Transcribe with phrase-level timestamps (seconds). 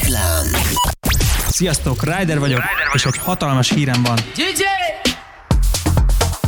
[0.00, 0.46] Reklám
[1.48, 4.16] Sziasztok, Ryder vagyok, és egy hatalmas hírem van.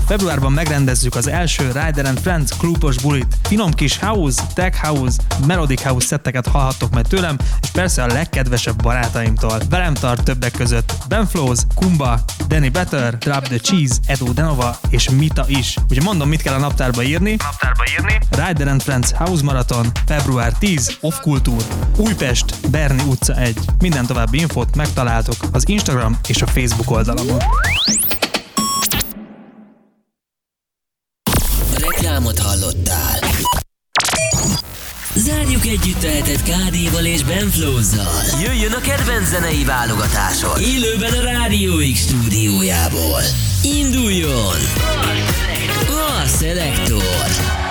[0.09, 3.37] Februárban megrendezzük az első Rider and Friends klubos bulit.
[3.43, 8.83] Finom kis house, tech house, melodic house szetteket hallhattok majd tőlem, és persze a legkedvesebb
[8.83, 9.61] barátaimtól.
[9.71, 15.11] Velem tart többek között Ben Flows, Kumba, Danny Better, Drop the Cheese, Edo Denova és
[15.11, 15.77] Mita is.
[15.91, 17.37] Ugye mondom, mit kell a naptárba írni?
[17.39, 18.19] Naptárba írni.
[18.31, 21.63] Rider and Friends House Marathon, február 10, Off Kultúr,
[21.97, 23.59] Újpest, Berni utca 1.
[23.79, 27.43] Minden további infót megtaláltok az Instagram és a Facebook oldalamon.
[35.39, 38.23] Zárjuk együtt a hetet Kádéval és Benflózzal.
[38.43, 40.61] Jöjjön a kedvenc zenei válogatásod.
[40.61, 43.21] Élőben a Rádió X stúdiójából.
[43.63, 44.57] Induljon!
[46.23, 47.68] A Szelektor.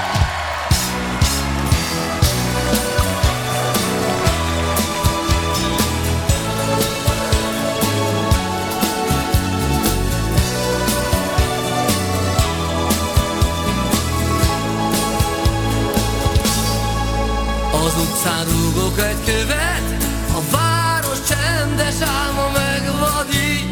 [17.87, 20.03] Az utcán rúgok egy követ,
[20.35, 23.69] a város csendes álma megvadít.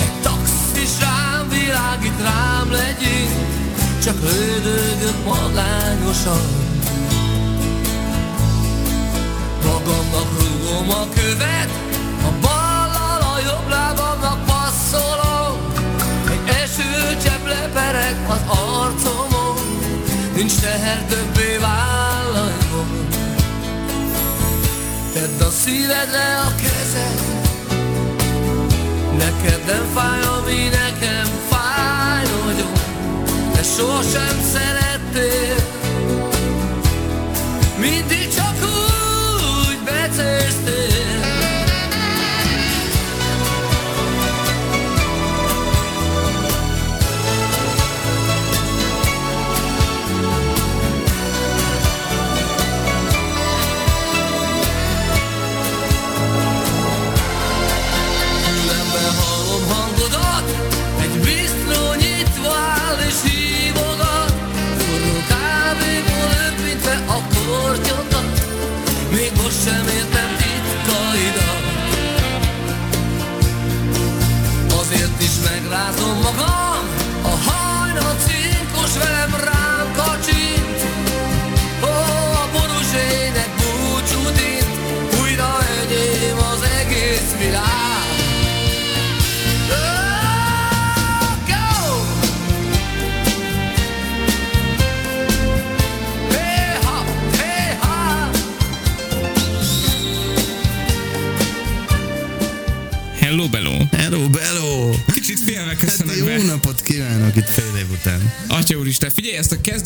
[0.00, 3.32] Egy taxis rám világít, rám legyint,
[4.04, 6.46] csak lődögök magányosan.
[9.64, 11.70] Magamnak rúgom a követ,
[12.28, 15.56] a ballal a jobb lábamnak passzolom.
[16.30, 19.56] Egy esőcsepp lepereg az arcomon,
[20.34, 22.61] nincs teher többé vállaimon.
[25.12, 27.20] Tedd a szívedre a kezed.
[29.18, 32.72] Neked nem fáj, ami nekem fáj nagyon.
[33.52, 34.31] De sosem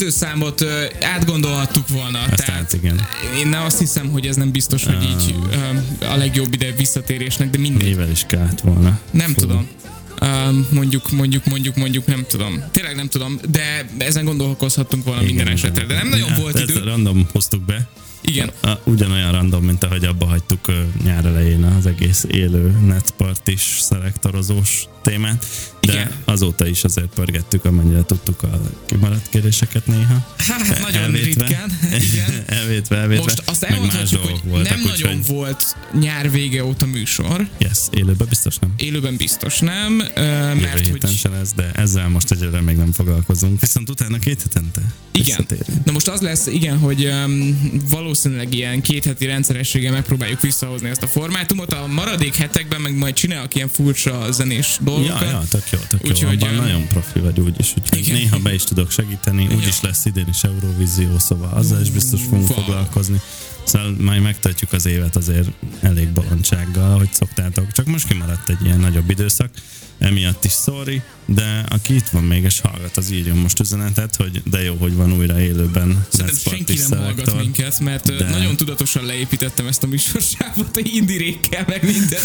[0.06, 2.18] ezt a kezdőszámot ö, átgondolhattuk volna.
[2.30, 3.00] Aztán hát igen.
[3.38, 5.34] Én azt hiszem, hogy ez nem biztos, hogy így
[6.00, 7.88] a legjobb ide visszatérésnek, de mindegy.
[7.88, 8.98] Mivel is kellett volna.
[9.10, 9.40] Nem Fú.
[9.40, 9.68] tudom.
[10.22, 12.62] Um, mondjuk, mondjuk, mondjuk, mondjuk, nem tudom.
[12.72, 15.84] Tényleg nem tudom, de ezen gondolkozhattunk volna Igen, minden esetre.
[15.84, 16.82] De nem nagyon Hát, volt ezt idő.
[16.84, 17.88] random hoztuk be.
[18.20, 18.50] Igen.
[18.62, 24.86] A, ugyanolyan random, mint ahogy abba hagytuk ö, nyár elején az egész élő netpartis szelektorozós
[25.02, 25.46] témát.
[25.80, 26.10] De Igen.
[26.36, 30.26] Azóta is azért pörgettük, amennyire tudtuk a kimaradt kérdéseket néha.
[30.36, 31.44] Hát, nagyon Elvétve.
[31.46, 31.78] ritkán.
[32.12, 32.44] Igen.
[32.60, 33.22] elvétve, elvétve.
[33.22, 37.48] Most azt elmondhatjuk, hogy voltak, nem nagyon úgyhogy- volt nyár vége óta műsor.
[37.58, 38.72] Yes, élőben biztos nem.
[38.76, 41.18] Élőben biztos nem, ö, Jövő mert héten hogy...
[41.18, 43.60] se lesz, de ezzel most egyelőre még nem foglalkozunk.
[43.60, 44.80] Viszont utána két hetente
[45.12, 45.46] Igen.
[45.84, 47.58] Na most az lesz, igen, hogy um,
[47.90, 51.72] valószínűleg ilyen két heti rendszerességgel megpróbáljuk visszahozni ezt a formátumot.
[51.72, 55.20] A maradék hetekben meg majd csinálok ilyen furcsa zenés dolgokat.
[55.20, 56.25] Ja, ja, tök jó, tök jó.
[56.34, 58.16] Úgyhogy, Abban nagyon profi vagy úgyis, úgyhogy Igen.
[58.16, 59.48] néha be is tudok segíteni.
[59.54, 62.58] Úgyis lesz idén is Eurovízió, szóval azzal is biztos fogunk Wow.
[62.58, 63.20] foglalkozni.
[63.64, 65.48] Szóval majd megtartjuk az évet azért
[65.80, 67.72] elég bolondsággal, hogy szoktátok.
[67.72, 69.50] Csak most kimaradt egy ilyen nagyobb időszak,
[69.98, 74.42] emiatt is sorry, de aki itt van még és hallgat, az írjon most üzenetet, hogy
[74.44, 77.40] de jó, hogy van újra élőben Szerintem senki nem hallgat Selector.
[77.40, 82.20] minket, mert De- nagyon tudatosan leépítettem ezt a műsorsávot, a indirékkel, meg minden.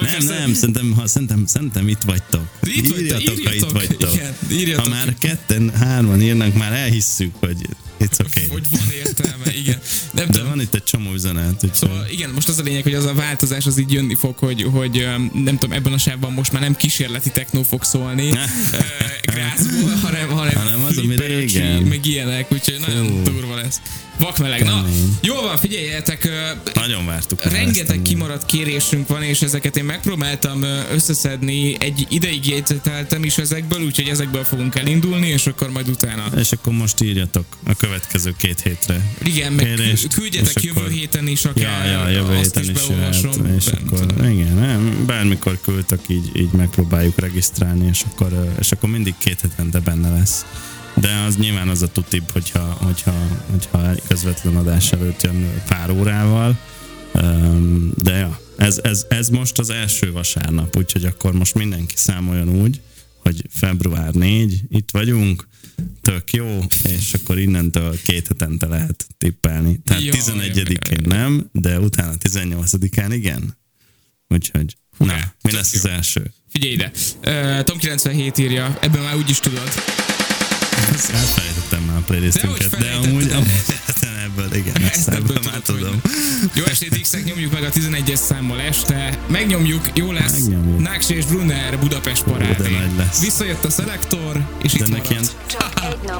[0.00, 2.48] Nem, nem, szerintem, ha, szerintem, szerintem itt vagytok.
[2.62, 3.72] Itt vagytok, írjatok, ha itt írjatok.
[3.72, 4.14] vagytok.
[4.14, 4.84] Igen, írjatok.
[4.84, 7.56] Ha már ketten, hárman írnak, már elhisszük, hogy
[8.00, 8.46] it's okay.
[8.50, 9.78] Hogy van értelme, igen.
[10.12, 10.48] Nem De tudom.
[10.48, 13.14] van itt egy csomó üzenet, úgyhogy Szóval igen, most az a lényeg, hogy az a
[13.14, 16.76] változás az így jönni fog, hogy, hogy nem tudom, ebben a sávban most már nem
[16.76, 18.28] kísérleti technó fog szólni.
[18.72, 18.76] Ö,
[19.22, 21.82] grácból, hanem, hanem, Hanem az, ami régen.
[21.82, 23.80] meg ilyenek, úgyhogy nagyon durva lesz.
[24.18, 24.64] Vakmeleg.
[24.64, 24.84] Na,
[25.22, 26.28] jó van, figyeljetek,
[26.74, 27.42] Nagyon vártuk.
[27.42, 30.62] Rengeteg kimaradt kérésünk van, és ezeket én megpróbáltam
[30.92, 36.24] összeszedni, egy ideig jegyzeteltem is ezekből, úgyhogy ezekből fogunk elindulni, és akkor majd utána.
[36.38, 39.00] És akkor most írjatok a következő két hétre.
[39.24, 43.32] Igen, meg Kérést, küldjetek jövő akkor- héten is akár, Ja, ja, jövő héten is beolvasom.
[43.46, 48.88] jöhet, és akkor, igen, nem, bármikor küldtek, így, így megpróbáljuk regisztrálni, és akkor, és akkor
[48.90, 50.44] mindig két hetente benne lesz.
[51.00, 53.14] De az nyilván az a tutib, hogyha, hogyha,
[53.50, 56.58] hogyha közvetlen adás előtt jön pár órával.
[57.94, 62.80] De ja, ez, ez, ez most az első vasárnap, úgyhogy akkor most mindenki számoljon úgy,
[63.22, 65.48] hogy február 4, itt vagyunk,
[66.00, 69.80] tök jó, és akkor innentől két hetente lehet tippelni.
[69.84, 73.56] Tehát Jaj, 11-én nem, de utána 18-án igen.
[74.28, 75.80] Úgyhogy, na, mi lesz jó.
[75.80, 76.32] az első?
[76.48, 76.90] Figyelj ide,
[77.24, 79.68] uh, Tom 97 írja, ebben már úgy is tudod.
[80.98, 84.07] Ezt elfelejtettem már a playlistünket, Dehogy de amúgy, felejtetted.
[84.38, 86.00] Ebből igen, ezt ebből ebből már tudom.
[86.54, 89.18] Jó estét x nyomjuk meg a 11-es számmal este.
[89.28, 90.32] Megnyomjuk, jó lesz.
[90.32, 90.80] Megnyomjuk.
[90.80, 92.70] Náksi és Brunner Budapest parádé.
[92.70, 93.20] nagy lesz.
[93.20, 95.50] Visszajött a szelektor, és De itt ennek ilyen maradt.
[95.50, 96.10] Csak egy.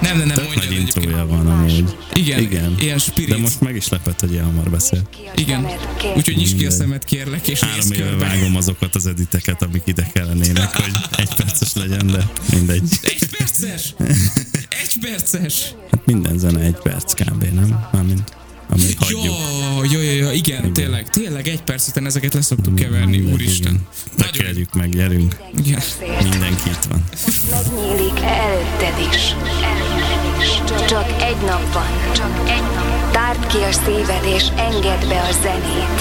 [0.00, 1.96] Nem, nem, nem, tök mondjad nagy intrója van amúgy.
[2.14, 2.74] Igen, Igen.
[2.80, 3.30] ilyen spirit.
[3.30, 5.08] De most meg is lepett, hogy ilyen hamar beszél.
[5.36, 5.66] Igen.
[6.16, 8.26] Úgyhogy nyisd ki a szemed, kérlek, és Három éve körbe.
[8.26, 12.82] vágom azokat az editeket, amik ide kellenének, hogy egy perces legyen, de mindegy.
[13.02, 13.94] Egy perces!
[14.82, 15.74] Egy perces!
[16.08, 17.42] Minden zene egy perc kb.
[17.54, 17.86] nem?
[17.92, 18.22] Mármint
[18.68, 19.34] amíg Jó, hagyjuk.
[19.92, 23.72] jó, jó, jó, igen, tényleg, tényleg egy perc után ezeket leszoktuk keverni, Mindegy, úristen.
[23.72, 23.86] igen.
[24.32, 25.36] Tekerjük meg, gyerünk.
[25.64, 25.80] Igen.
[26.22, 27.04] Mindenki itt van.
[27.50, 29.34] Megnyílik előtted is.
[30.88, 32.12] Csak egy nap van.
[32.12, 33.12] Csak egy nap.
[33.12, 35.98] Tárd ki a szíved és engedd be a zenét.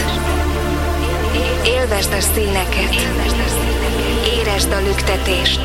[1.65, 2.93] Élvezd a színeket.
[2.93, 3.47] Érezd a
[4.79, 5.61] lüktetést.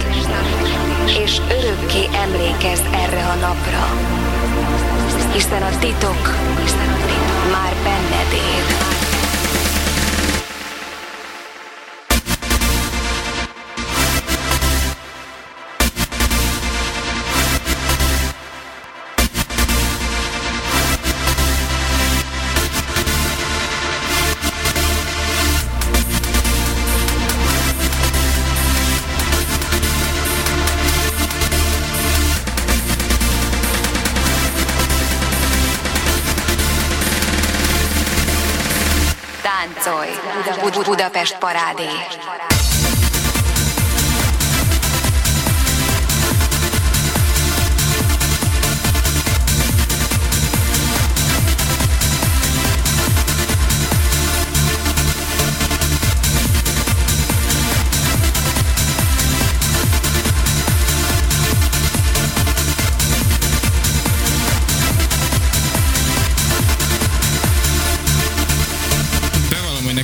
[1.23, 3.85] És örökké emlékezz erre a napra.
[5.33, 6.37] Hiszen a titok
[7.53, 8.92] már benned él.
[39.63, 40.09] Táncolj!
[40.61, 41.89] Bud- Budapest parádé.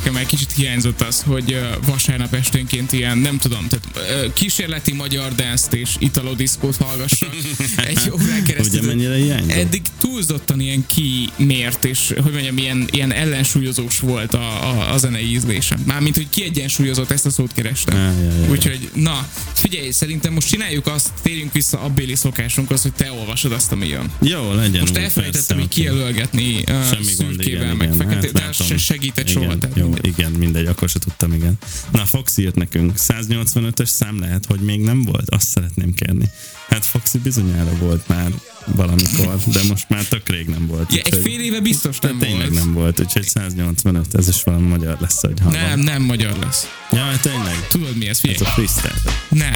[0.09, 5.67] Nekem egy kicsit hiányzott az, hogy vasárnap esténként ilyen, nem tudom, tehát kísérleti magyar dance
[5.71, 7.35] és italodiszkót hallgassak
[7.89, 8.79] egy órán keresztül.
[8.79, 9.51] Ugye mennyire hiányzott?
[9.51, 15.31] Eddig túlzottan ilyen kimért, és hogy mondjam, ilyen, ilyen ellensúlyozós volt a, a, a zenei
[15.31, 15.83] ízlésem.
[15.87, 18.15] Mármint, hogy kiegyensúlyozott, ezt a szót kerestem.
[18.51, 23.73] Úgyhogy, na, figyelj, szerintem most csináljuk azt, térjünk vissza abbéli szokásunkhoz, hogy te olvasod azt,
[23.73, 24.11] ami jön.
[24.23, 28.09] Jó, legyen Most elfelejtettem így kijelölgetni uh, szürkével, meg igen.
[28.09, 28.67] fekete, de látom.
[28.67, 29.55] se segített soha.
[29.75, 29.95] Jó.
[30.03, 31.59] Igen, mindegy, akkor se tudtam, igen.
[31.93, 32.93] Na, Foxy írt nekünk.
[32.97, 35.31] 185-ös szám lehet, hogy még nem volt?
[35.31, 36.31] Azt szeretném kérni.
[36.71, 38.31] Hát Foxy bizonyára volt már
[38.67, 40.93] valamikor, de most már tök rég nem volt.
[40.95, 42.55] Ja, egy fél éve biztos de nem tényleg volt.
[42.65, 45.61] nem volt, úgyhogy 185, ez is valami magyar lesz, hogy hallom.
[45.61, 46.67] Nem, nem magyar lesz.
[46.93, 47.67] Ja, tényleg.
[47.69, 48.39] Tudod mi ez, Ez figyelj?
[48.41, 48.95] a freestyle.
[49.29, 49.53] Nem.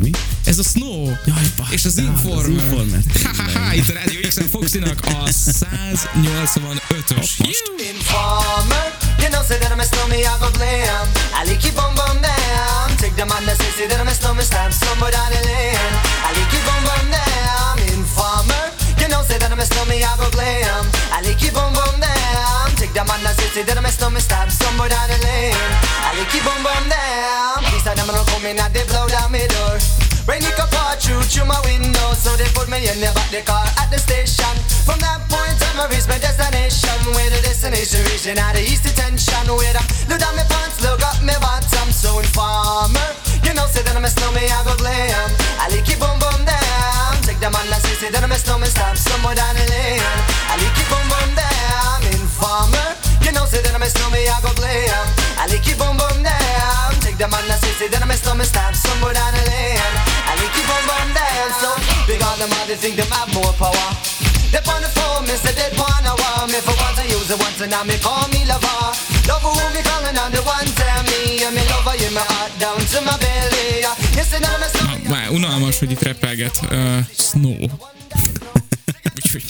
[0.00, 0.10] Mi?
[0.44, 1.04] Ez a Snow.
[1.04, 1.16] Jaj,
[1.56, 2.48] basz, És az az Informer.
[2.50, 7.30] Informer, Ha, ha, ha, itt a Rádió X-en Foxynak a 185-ös.
[7.94, 8.86] Informer,
[9.18, 11.06] you know say that I'm a snowman, I go blam.
[11.38, 12.86] I like you bum bum down.
[13.02, 14.46] Take the man that say say that I'm a snowman,
[15.16, 15.94] down the lane.
[16.28, 17.78] I like you bum down.
[17.94, 18.64] Informer,
[18.98, 19.66] you know say that I'm a
[20.02, 20.26] I go.
[21.14, 21.70] I like you bum
[22.02, 22.66] down.
[22.74, 23.22] Take the man
[24.90, 25.54] down the lane.
[26.02, 27.62] I like you bum down.
[27.70, 27.86] These
[28.74, 29.78] they blow down my door.
[31.32, 34.54] Through my window, so they put me in the back the car at the station.
[34.84, 36.94] From that point on, destination.
[37.10, 38.36] Where the destination
[40.06, 40.22] look
[40.82, 41.90] look up my bottom.
[41.90, 43.08] So informer,
[43.42, 45.41] you know, say that I'm a snowman, I go glam.
[48.02, 50.02] The er man that I'm a snowman, stop somewhere down the lane.
[50.50, 52.02] I like you boom boom down.
[52.02, 55.06] Er Informer, you know, say that I'm a snowman, I go glam.
[55.38, 56.98] I like you boom boom down.
[56.98, 59.78] Take the man that say, say that I'm a snowman, stop somewhere down the lane.
[60.26, 60.66] I like you
[62.42, 63.86] them how they think them have more power.
[64.50, 67.30] They on the phone, me say they er wanna want me for once I use
[67.30, 68.98] it once and now me call me lover.
[69.30, 72.41] Love who me calling on the one tell me, and me lover you my heart
[75.32, 77.56] unalmas, hogy itt repelget uh, Snow.
[79.16, 79.42] Úgyhogy,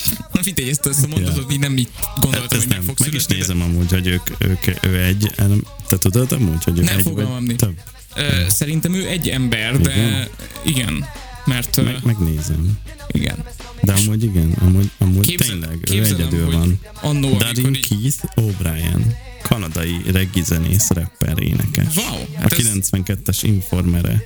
[0.45, 2.85] mindegy, ezt, a mondatot így nem így Hát gondoltam, ezt hogy meg nem.
[2.87, 6.31] fog Meg is születni, de- nézem amúgy, hogy ők, ők, ő egy, nem- te tudod
[6.31, 7.79] amúgy, hogy ő Nem egy fogalmam vagy több?
[8.15, 10.27] Ö, Szerintem ő egy ember, de Igen?
[10.63, 11.05] igen.
[11.45, 12.77] Mert Meg, megnézem.
[13.11, 13.43] igen.
[13.81, 16.79] De amúgy igen, amúgy, amúgy Képzel- tényleg, ő képzelem, egyedül hogy van.
[17.01, 19.01] annó, Darin Keith O'Brien,
[19.41, 21.95] kanadai reggizenész, rapper, énekes.
[21.95, 24.25] Wow, a hát ez- 92-es Informere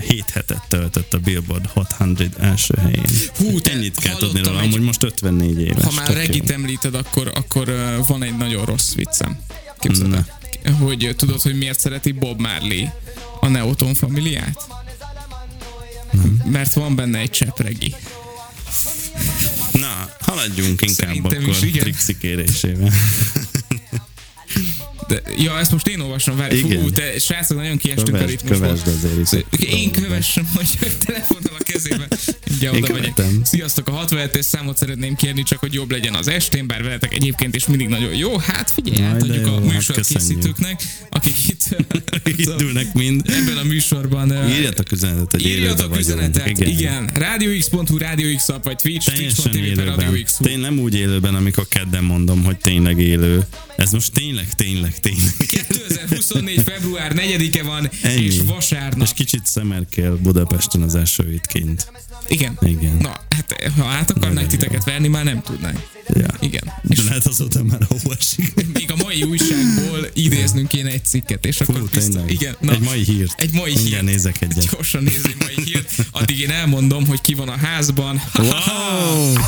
[0.00, 2.08] 7 hetet töltött a Billboard Hot 100
[2.38, 3.04] első helyén.
[3.36, 5.84] Hú, te Ennyit kell tudni róla, egy- amúgy most 54 éves.
[5.84, 7.74] Ha már regit említed, akkor, akkor
[8.08, 9.38] van egy nagyon rossz viccem.
[9.78, 12.86] Képzeld el, hogy tudod, hogy miért szereti Bob Marley
[13.40, 14.66] a Neoton familiát?
[16.44, 17.94] Mert van benne egy csepp regi.
[19.72, 21.82] Na, haladjunk inkább Szerintem akkor is, igen.
[21.82, 22.92] Trixi kérésével.
[25.08, 26.92] De, ja, ezt most én olvasom, várj, fú, Igen.
[26.92, 28.78] te srácok, nagyon kiestünk a Kövesd, ritmusból.
[28.84, 30.68] kövesd Én kövessem, hogy
[31.06, 32.06] telefonnal a kezébe.
[32.56, 33.14] Ugye Én oda megyek.
[33.14, 33.44] követem.
[33.44, 37.54] Sziasztok, a 67 számot szeretném kérni, csak hogy jobb legyen az estén, bár veletek egyébként
[37.54, 38.36] is mindig nagyon jó.
[38.38, 40.28] Hát figyelj, Jaj, átadjuk jó, a hát műsor köszönjük.
[40.28, 41.76] készítőknek, akik itt,
[42.62, 43.22] ülnek mind.
[43.26, 46.68] ebben a műsorban Írjatok üzenetet, hogy Írjatok üzenetet, igen.
[46.68, 47.10] igen.
[47.14, 50.22] Radio.x.hu, Radio X app, vagy Twitch, Twitch.tv Radio.
[50.24, 50.36] X.
[50.42, 53.46] Tény nem úgy élőben, amikor kedden mondom, hogy tényleg élő.
[53.76, 55.34] Ez most tényleg, tényleg, tényleg.
[55.46, 56.62] 2024.
[56.62, 58.22] február 4-e van, Ennyi.
[58.24, 59.06] és vasárnap.
[59.06, 61.92] És kicsit szemerkél Budapesten az esőit kint.
[62.28, 62.58] Igen.
[62.62, 62.96] Igen.
[62.96, 65.78] Na, hát ha át akarnánk titeket verni, már nem tudnánk.
[66.14, 66.26] Ja.
[66.40, 66.62] Igen.
[66.64, 68.54] De És lehet azóta már a hó esik.
[68.72, 72.30] még a mai újságból idéznünk kéne egy cikket, és akkor Fú, biztos, tényleg.
[72.30, 73.40] igen, Egy mai hírt.
[73.40, 74.02] Egy mai Mindjárt hírt.
[74.04, 74.70] nézek egyet.
[74.70, 75.92] Gyorsan nézni egy mai hírt.
[76.10, 78.22] Addig én elmondom, hogy ki van a házban.
[78.34, 79.32] Wow!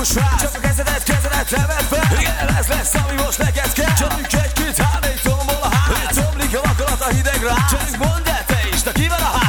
[0.00, 2.18] ritmus ráz Csak a kezedet, kezedet emelt fel.
[2.20, 3.94] Igen, ez lesz, ami most neked kell.
[3.94, 5.96] Csapjuk egy-két hárnégy tombol a ház.
[6.02, 9.18] Itt szomlik a vakolat a hideg ráz Csak mondd el te is, na ki van
[9.18, 9.39] a házban?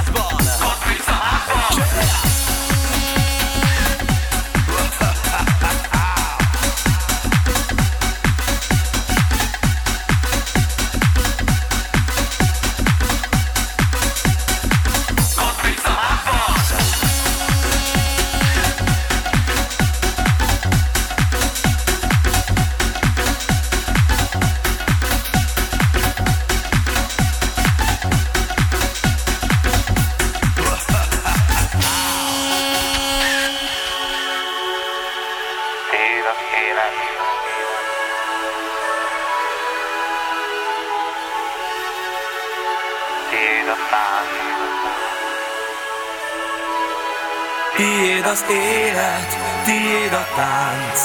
[48.32, 51.00] Az élet, tiéd a tánc.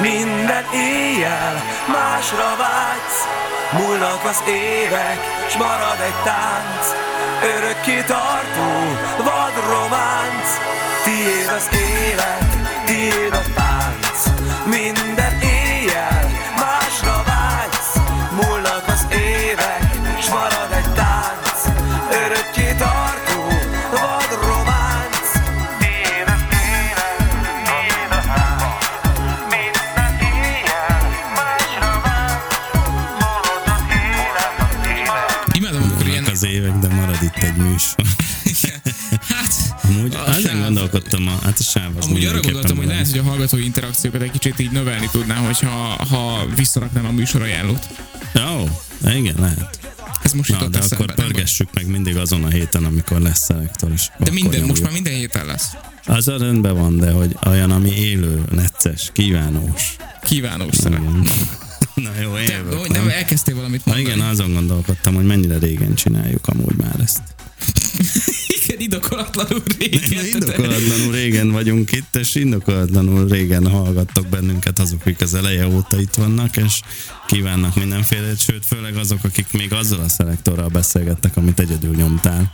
[0.00, 3.22] Minden éjjel másra vágysz.
[3.72, 6.84] Múlnak az évek, s marad egy tánc.
[7.56, 8.70] Örökké tartó,
[9.16, 10.48] vad románc.
[11.04, 12.50] Tiéd az élet,
[12.84, 14.18] tiéd a tánc.
[14.64, 15.29] Minden
[40.90, 44.22] gondolkodtam, a, hát a sáv az Amúgy arra gondoltam, hogy lehet, hogy a hallgatói interakciókat
[44.22, 45.68] egy kicsit így növelni tudná, hogyha
[46.10, 47.86] ha visszaraknám a műsor ajánlót.
[48.36, 48.68] Ó,
[49.14, 49.78] igen, lehet.
[50.22, 51.04] Ez most Na, de eszembe.
[51.04, 53.92] akkor pörgessük meg mindig azon a héten, amikor lesz szelektor.
[53.92, 55.66] És De minden, most már minden héten lesz.
[56.06, 59.96] Az a rendben van, de hogy olyan, ami élő, necces, kívánós.
[60.24, 61.00] Kívánós szerep.
[61.00, 61.28] Igen.
[61.94, 63.08] Na jó, én De, nem nem?
[63.08, 64.14] elkezdtél valamit Na mondani.
[64.14, 67.20] igen, azon gondolkodtam, hogy mennyire régen csináljuk amúgy már ezt.
[68.80, 70.24] indokolatlanul régen.
[70.24, 76.14] Indokolatlanul régen vagyunk itt, és indokolatlanul régen hallgattok bennünket azok, akik az eleje óta itt
[76.14, 76.80] vannak, és
[77.26, 82.52] kívánnak mindenféle, sőt, főleg azok, akik még azzal a szelektorral beszélgettek, amit egyedül nyomtál.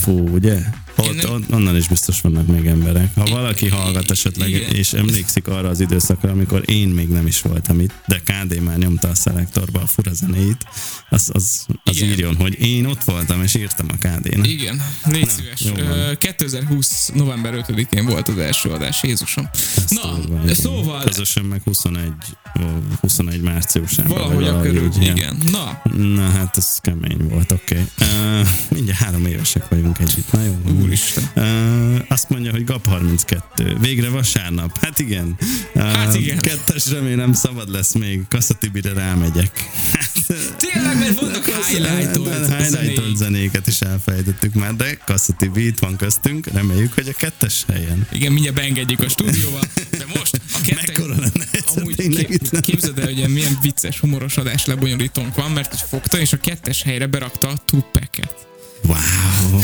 [0.00, 0.58] Fú, ugye?
[0.98, 3.14] Ott, ott, onnan is biztos vannak még emberek.
[3.14, 4.74] Ha valaki hallgat esetleg, Igen.
[4.74, 8.78] és emlékszik arra az időszakra, amikor én még nem is voltam itt, de KD már
[8.78, 10.66] nyomta a szelektorba a fura zenéit,
[11.08, 12.08] az, az, az Igen.
[12.08, 14.48] írjon, hogy én ott voltam, és írtam a KD-nak.
[14.48, 15.60] Igen, légy szíves.
[15.60, 15.78] van.
[15.78, 17.10] Ö, 2020.
[17.14, 19.48] november 5-én volt az első adás, Jézusom.
[19.88, 22.12] Na, Durva, szóval Közösen meg 21,
[22.60, 22.64] ó,
[23.00, 24.18] 21 márciusában.
[24.18, 25.12] valahogy a körül, ja.
[25.12, 25.38] igen.
[25.52, 27.86] Na, Na hát ez kemény volt, oké.
[27.98, 28.08] Okay.
[28.40, 30.32] Uh, mindjárt három évesek vagyunk együtt.
[30.32, 30.56] Na jó.
[30.88, 31.30] Úristen.
[31.36, 33.76] Uh, azt mondja, hogy GAP 32.
[33.80, 34.78] Végre vasárnap.
[34.78, 35.36] Hát igen.
[35.74, 36.38] Uh, Hát igen.
[36.38, 38.20] Kettes remélem szabad lesz még.
[38.28, 39.70] Kasszatibire rámegyek.
[40.56, 43.16] tényleg, mert vannak highlightolt zenék.
[43.16, 46.46] zenéket is elfelejtettük már, de Kasszatibi itt van köztünk.
[46.46, 48.06] Reméljük, hogy a kettes helyen.
[48.12, 50.80] Igen, mindjárt beengedjük a stúdióba, de most a kettő...
[50.86, 52.60] Mekkora lenne Amúgy kép, lenne.
[52.64, 56.82] képzeld el, hogy ilyen milyen vicces, humoros adás lebonyolítónk van, mert fogta, és a kettes
[56.82, 58.46] helyre berakta a Tupac-et.
[58.84, 59.60] Wow.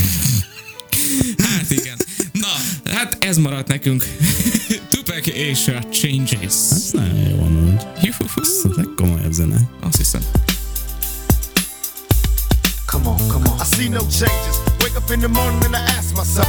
[1.43, 1.97] Hát igen.
[2.33, 2.47] Na,
[2.93, 4.07] hát ez maradt nekünk.
[4.91, 6.55] Tupac és a Changes.
[6.71, 7.87] Ez nagyon jó amúgy.
[8.37, 9.57] Ez a legkomolyabb zene.
[9.81, 10.21] Azt hiszem.
[12.87, 13.59] Come on, come on.
[13.59, 14.57] I see no changes.
[14.81, 16.49] Wake up in the morning and I ask myself,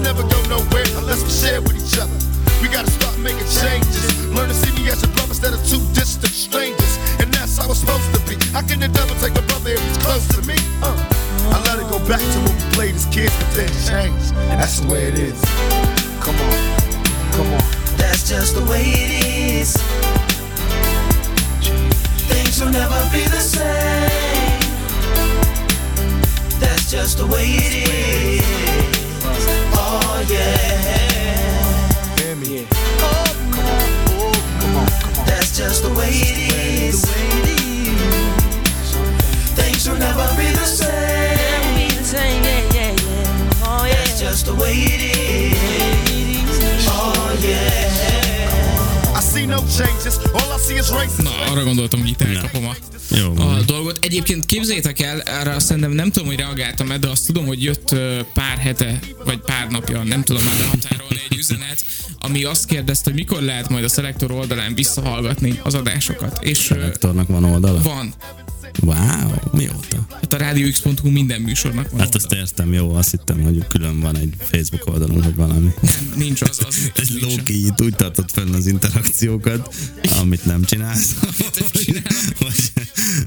[0.00, 2.16] can never go nowhere unless we share with each other.
[2.62, 4.04] We gotta start making changes.
[4.32, 6.92] Learn to see me as a brother instead of two distant strangers.
[7.20, 8.36] And that's how it's supposed to be.
[8.52, 10.56] How can the devil take a brother if he's close to me?
[10.82, 10.96] Uh,
[11.52, 14.32] I let it go back to when we played as kids, but then changed.
[14.56, 15.40] That's the way it is.
[16.24, 16.58] Come on,
[17.36, 17.64] come on.
[18.00, 19.12] That's just the way it
[19.60, 19.76] is.
[22.30, 24.60] Things will never be the same.
[26.60, 28.99] That's just the way it is.
[29.92, 31.88] Oh yeah.
[32.18, 32.66] Hear me.
[33.00, 35.26] Oh, come on, oh, come on, come on.
[35.26, 37.04] That's just the way it is.
[39.56, 41.10] Things will never be the same.
[44.10, 44.99] That's just the way it is.
[51.22, 52.74] Na, arra gondoltam, hogy itt elkapom a,
[53.16, 54.04] Jó a dolgot.
[54.04, 57.88] Egyébként képzeljétek el, erre azt szerintem nem tudom, hogy reagáltam-e, de azt tudom, hogy jött
[58.34, 61.84] pár hete, vagy pár napja, nem tudom már behatárolni egy üzenet,
[62.20, 66.44] ami azt kérdezte, hogy mikor lehet majd a Szelektor oldalán visszahallgatni az adásokat.
[66.44, 67.82] És ö, Lektornak van oldala?
[67.82, 68.14] van.
[68.82, 70.06] Wow, mióta?
[70.10, 74.16] Hát a RadioX.hu minden műsornak van Hát azt értem, jó, azt hittem, hogy külön van
[74.16, 75.68] egy Facebook oldalunk, vagy valami.
[75.80, 77.08] Nem, nincs az, az, Ez.
[77.20, 79.74] Loki itt úgy tartott fenn az interakciókat,
[80.20, 81.14] amit nem csinálsz.
[81.58, 82.36] nem csinálok.
[82.38, 82.72] hogy,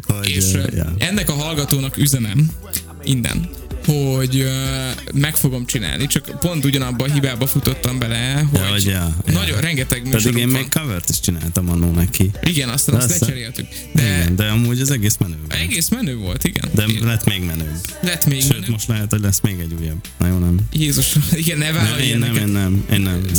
[0.07, 0.93] hogy, És ja.
[0.97, 2.51] ennek a hallgatónak üzenem
[3.03, 3.49] innen,
[3.85, 4.51] hogy ö,
[5.13, 8.91] meg fogom csinálni, csak pont ugyanabba a hibába futottam bele, hogy, Ja, hogy ja,
[9.25, 9.33] ja.
[9.33, 10.59] nagyon rengeteg Pedig műsorunk én van.
[10.61, 12.31] még covert is csináltam annó neki.
[12.43, 13.25] Igen, aztán azt Persze.
[13.25, 13.67] lecseréltük.
[13.93, 15.53] De Igen, de amúgy az egész menő volt.
[15.61, 16.69] egész menő volt, igen.
[16.73, 17.77] De lett még menőbb.
[18.01, 18.65] Lett még Sőt, menő.
[18.69, 20.05] most lehet, hogy lesz még egy újabb.
[20.19, 20.57] Na jó, nem.
[20.73, 23.21] Jézus, igen, ne nem vállalj én nem, én nem, én nem.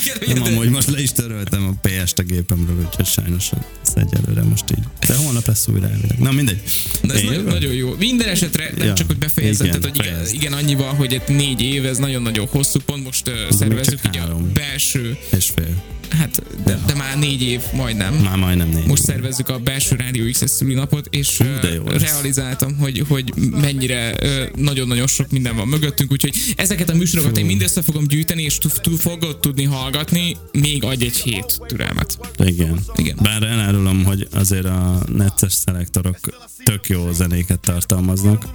[0.00, 3.50] Igen, Nem, igen, amúgy most le is töröltem a PS-t a gépemről, úgyhogy sajnos
[3.86, 4.84] ez egyelőre most így.
[5.08, 6.18] De holnap lesz újra elvileg.
[6.18, 6.62] Na mindegy.
[7.02, 7.94] de ez Én nagyon, jó.
[7.98, 11.22] Minden esetre, nem Ja, csak hogy befejezed, igen, tehát hogy igen, igen, annyival, hogy egy
[11.36, 15.82] négy év, ez nagyon-nagyon hosszú, pont most uh, szervezzük így a belső, És fél.
[16.10, 18.14] hát de, de már négy év majdnem.
[18.14, 18.86] Már majdnem négy.
[18.86, 19.06] Most év.
[19.06, 22.02] szervezzük a belső Rádió XS szülinapot, és Hú, de jó lesz.
[22.02, 24.14] realizáltam, hogy, hogy mennyire
[24.54, 28.58] nagyon-nagyon sok minden van mögöttünk, úgyhogy ezeket a műsorokat én mind össze fogom gyűjteni, és
[28.58, 32.18] tu- tu- fogod tudni hallgatni, még adj egy hét türelmet.
[32.44, 32.80] Igen.
[32.96, 33.16] Igen.
[33.22, 36.18] Bár elárulom, hogy azért a netes szelektorok
[36.64, 38.46] tök jó zenéket tartalmaznak,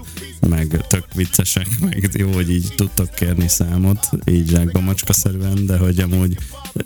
[0.56, 6.00] meg tök viccesek, meg jó, hogy így tudtok kérni számot, így zsákba macskaszerűen, de hogy
[6.00, 6.38] amúgy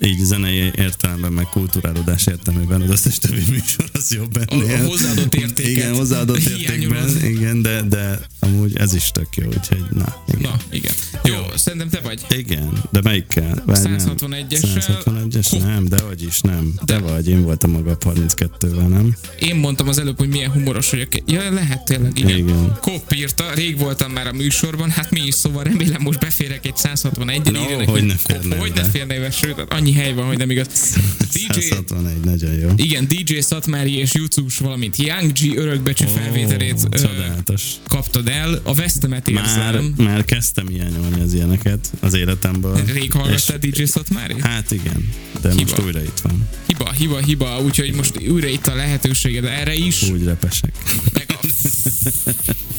[0.04, 4.74] így zenei értelemben, meg kulturálódás értelmében az összes többi műsor az jobb ennél.
[4.74, 9.46] A- a hozzáadott értéket Igen, hozzáadott értékben, igen, de, de amúgy ez is tök jó,
[9.46, 10.40] úgyhogy na, igen.
[10.40, 10.92] Na, igen.
[11.24, 12.20] Jó, szerintem te vagy.
[12.38, 13.62] Igen, de melyikkel?
[13.66, 13.98] Várj, nem.
[13.98, 15.02] 161-essel?
[15.04, 15.62] 161-es?
[15.62, 16.72] Nem, de hogy is nem.
[16.84, 19.16] De vagy, én voltam maga 32-vel, nem?
[19.38, 21.08] Én mondtam az előbb, hogy milyen humoros vagyok.
[21.26, 22.36] Ja, lehet tényleg, igen.
[22.36, 22.76] Igen.
[22.80, 26.76] Kopp írta, rég voltam már a műsorban, hát mi is, szóval remélem most beférek egy
[26.76, 30.50] 161 No, hogy ne férnél Hogy ne férnél be, sőt, annyi hely van, hogy nem
[30.50, 30.68] igaz.
[31.32, 32.68] DJ, 161, nagyon jó.
[32.76, 37.62] igen, DJ Szatmári és Jucus, valamint Young G örökbecsű felvételét ö, Csodálatos.
[37.88, 38.60] kaptad el.
[38.62, 39.94] A vesztemet Már, érzem.
[39.96, 42.80] már kezdtem hiányolni az ilyeneket az életemből.
[42.92, 44.34] Rég hallgattál DJ Szatmári?
[44.40, 45.08] Hát igen,
[45.40, 45.60] de Hiba.
[45.60, 46.48] most újra itt van.
[46.66, 50.02] Hiba, hiba, hiba, úgyhogy most újra itt a lehetőséged erre is.
[50.02, 50.72] Úgy repesek.
[51.12, 51.38] Meg a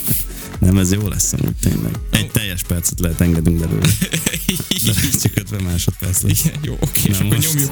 [0.61, 1.91] Nem, ez jó lesz amúgy tényleg.
[2.11, 3.85] Egy teljes percet lehet engedünk belőle.
[4.85, 6.43] De csak 50 másodperc lesz.
[6.43, 7.53] Igen, jó, oké, és Na akkor most.
[7.53, 7.71] nyomjuk.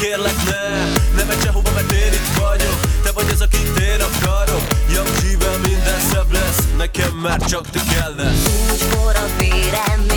[0.00, 0.84] Kérlek ne
[1.16, 2.80] Nem megy sehova mert én itt vagyok.
[3.02, 4.62] Te vagy az akit én akarok.
[4.92, 6.58] Young G-vel minden szebb lesz.
[6.76, 10.09] Nekem már csak te kellesz Úgy forrad vérem,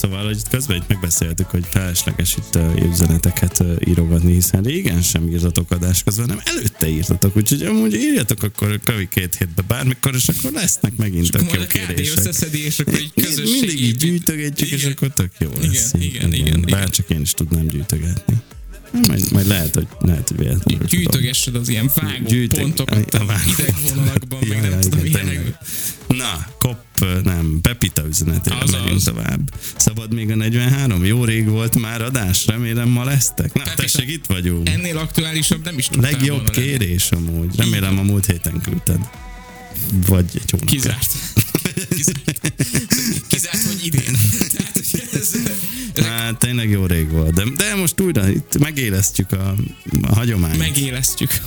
[0.00, 2.58] szóval, hogy itt közben itt megbeszéltük, hogy felesleges itt
[2.92, 8.80] üzeneteket írogatni, hiszen régen sem írtatok adás közben, hanem előtte írtatok, úgyhogy amúgy írjatok akkor
[8.84, 12.18] kövi két hétbe bármikor, és akkor lesznek megint tök Majd jó kérések.
[12.18, 13.50] összeszedi, és akkor közösségi...
[13.50, 14.92] Mindig így gyűjtögetjük, és Igen.
[14.92, 15.92] akkor tök jó Igen, lesz.
[15.98, 16.64] igen, igen, igen.
[16.70, 18.34] Bárcsak én is tudnám gyűjtögetni.
[19.06, 20.86] Majd, majd lehet, hogy, lehet, hogy véletlenül.
[20.86, 25.04] Gyűjtögessed az ilyen vágó Gyűjtök- pontokat a a vágó idegvonalakban, meg Ja, nem ja, tudom,
[25.04, 25.54] ilyenek.
[26.08, 26.78] Na, kop,
[27.24, 28.80] nem, Pepita üzenetére Azaz.
[28.82, 29.54] megyünk tovább.
[29.76, 31.04] Szabad még a 43?
[31.04, 33.52] Jó rég volt már adás, remélem ma lesztek.
[33.54, 34.68] Na, Pepita, tessék, itt vagyunk.
[34.68, 36.66] Ennél aktuálisabb nem is tudtál Legjobb volna lenni.
[36.66, 37.56] kérés amúgy.
[37.56, 38.98] Remélem a múlt héten küldted.
[40.06, 40.66] Vagy egy hónap.
[40.68, 41.12] Kizárt.
[41.88, 42.52] Kizárt.
[43.26, 44.16] Kizárt, hogy idén.
[44.56, 45.30] Tehát, hogy ez,
[46.02, 47.34] Hát tényleg jó rég volt.
[47.34, 49.54] De, de most újra itt megélesztjük a,
[50.02, 50.58] a hagyományt.
[50.58, 51.30] megélesztjük.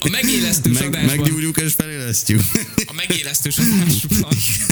[0.00, 2.40] A megélesztős Meg, adásban, meggyújtjuk és felélesztjük.
[2.86, 4.28] a megélesztős adásban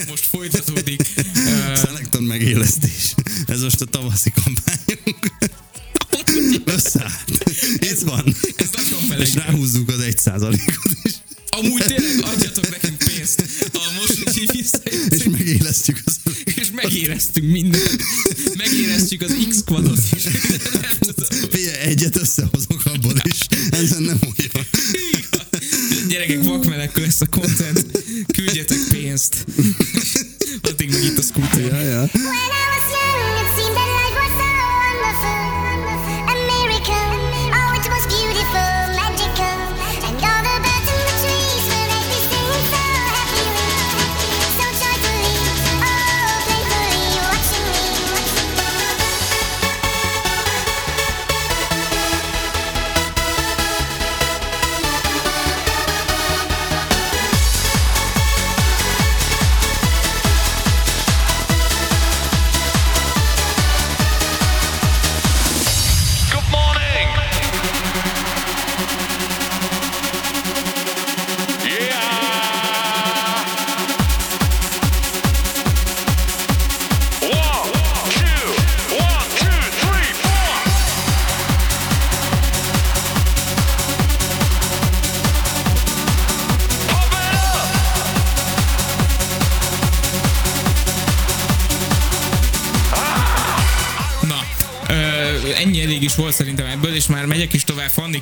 [0.09, 1.03] most folytatódik.
[1.85, 3.15] Szelekton megélesztés.
[3.47, 5.33] Ez most a tavaszi kampányunk.
[6.65, 7.45] Összeállt.
[7.79, 8.25] Itt van.
[8.57, 9.29] Ez nagyon És meleg.
[9.35, 11.13] ráhúzzuk az egy százalékot is.
[11.49, 13.45] Amúgy tényleg adjatok nekünk pénzt.
[13.73, 14.67] A most, hogy így
[15.09, 16.14] És megélesztjük az és
[17.07, 18.03] megéreztünk mindent.
[18.57, 20.23] Megéreztük az X-quadot is.
[21.55, 23.39] Figyelj, egyet összehozok abból is.
[23.71, 24.67] Ezen nem olyan.
[26.09, 27.87] Gyerekek, vakmelek lesz a content.
[28.33, 29.45] Küldjetek pénzt.
[30.71, 31.61] Addig meg itt a scooter.
[31.61, 32.11] Ja, ja.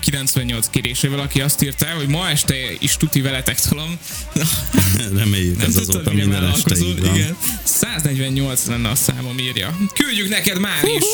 [0.02, 3.98] 98 kérésével, aki azt írta, hogy ma este is tuti veletek tolom.
[5.20, 7.14] Reméljük, nem ez tudtad, azóta mire minden este így van.
[7.14, 7.36] Igen.
[7.64, 9.78] 148 lenne a számom írja.
[9.94, 11.04] Küldjük neked már is!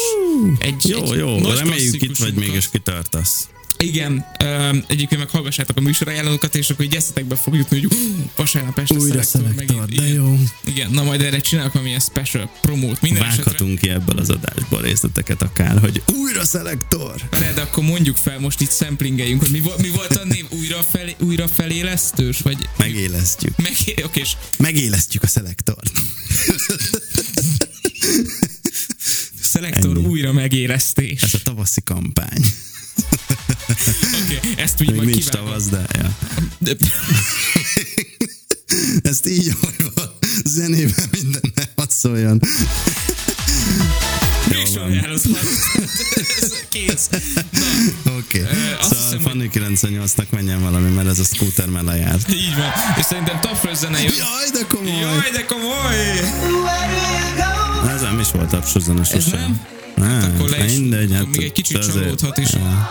[0.58, 3.48] Egy, Jó, egy jó, reméljük itt vagy még, és kitartasz.
[3.84, 7.96] Igen, öm, egyébként meg hallgassátok a műsorajánlókat, és akkor így eszetekbe fog jutni, hogy
[8.36, 9.22] vasárnap este Újra
[9.56, 9.84] megint.
[9.94, 10.06] de Igen.
[10.14, 10.38] jó.
[10.64, 13.00] Igen, na majd erre csinálok valamilyen special promót.
[13.00, 13.42] Minden esetre.
[13.44, 17.14] Vághatunk ki ebből az adásból részleteket akár, hogy újra szelektor!
[17.30, 20.44] Várjál, de akkor mondjuk fel, most itt samplingeljünk, hogy mi, vo- mi volt a név?
[20.50, 22.40] Újra, fel, újra felélesztős?
[22.40, 23.56] Vagy Megélesztjük.
[23.56, 23.72] meg,
[24.04, 25.90] oké, és Megélesztjük a szelektort.
[29.42, 30.06] szelektor Ennyi.
[30.06, 31.22] újra megélesztés.
[31.22, 32.44] Ez a tavaszi kampány.
[34.24, 35.46] Oké, ezt úgy Még majd nincs kivágom.
[35.46, 36.16] tavasz, de ja.
[39.02, 40.12] Ezt így, ahogy van,
[40.44, 42.40] zenében minden ne hallottam.
[46.40, 47.08] Ez kész.
[48.18, 48.38] Oké.
[48.40, 48.44] Ö,
[48.78, 52.32] azt Szóval hiszem, Fanny 98-nak menjen valami, mert ez a scooter már lejárt.
[52.34, 52.70] Így van.
[52.98, 54.12] És szerintem tapros zene jön.
[54.16, 55.00] Jaj, de komoly!
[55.00, 56.18] Jaj, de komoly!
[57.94, 59.38] Ez nem is volt tapsos zene Ez sosem.
[59.40, 59.60] nem?
[60.08, 62.52] Nem, akkor le is- mindegy, hát még egy kicsit csalódhat is.
[62.52, 62.88] Ja.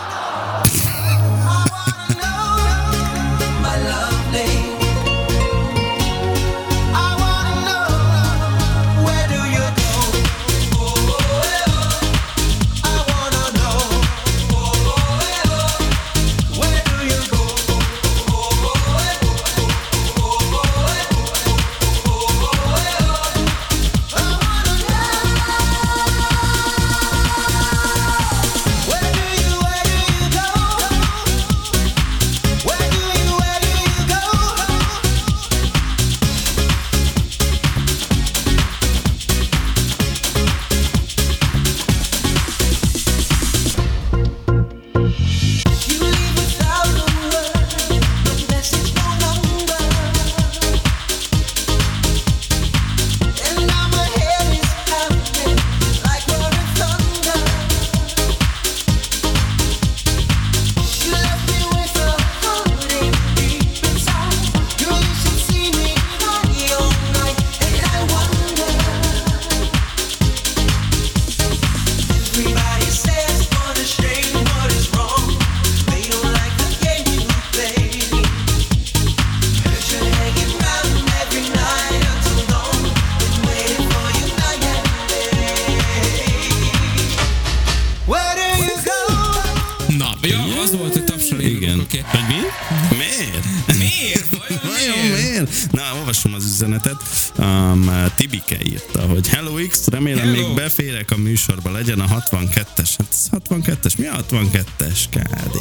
[100.98, 102.90] Még beférek a műsorba, legyen a 62-es.
[102.98, 105.56] Hát ez 62-es, mi a 62-es KD?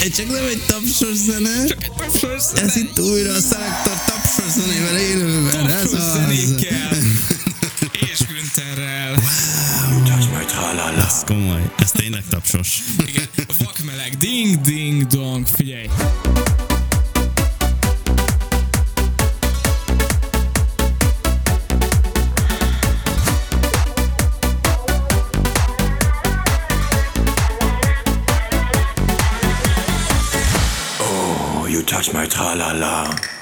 [0.00, 1.66] Ez csak nem egy tapsos zene.
[1.66, 2.62] Csak egy tapsos zene.
[2.62, 5.68] Ez itt újra a szelektor tapsos zenével élőben.
[5.68, 6.12] Ez az.
[6.12, 6.96] zenékkel.
[7.92, 9.22] És Güntherrel.
[10.96, 11.70] Ez komoly.
[11.78, 12.78] Ez tényleg tapsos.
[13.06, 14.16] Igen, vakmeleg.
[14.16, 15.46] Ding, ding, dong.
[15.46, 15.86] Figyelj.
[31.84, 33.33] Touch my tra-la-la.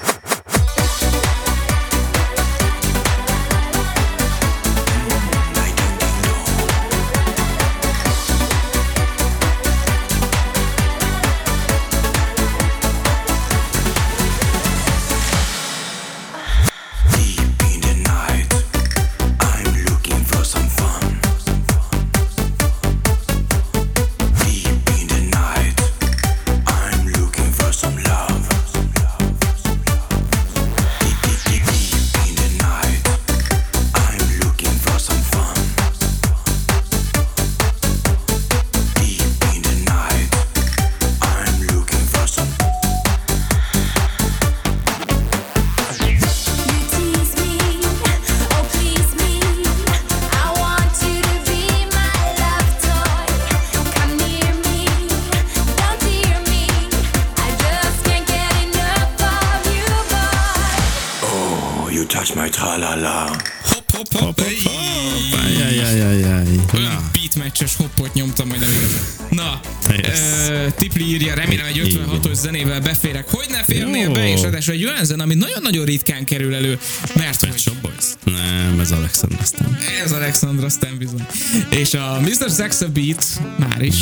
[74.65, 76.79] Ráadásul egy olyan zene, ami nagyon-nagyon ritkán kerül elő,
[77.15, 78.05] mert Pet hogy Shop Boys?
[78.23, 79.77] Nem, ez Alexander Stan.
[80.03, 81.25] Ez Alexandra Stan bizony.
[81.69, 82.49] És a Mr.
[82.57, 83.25] Sex a Beat
[83.57, 83.95] már is.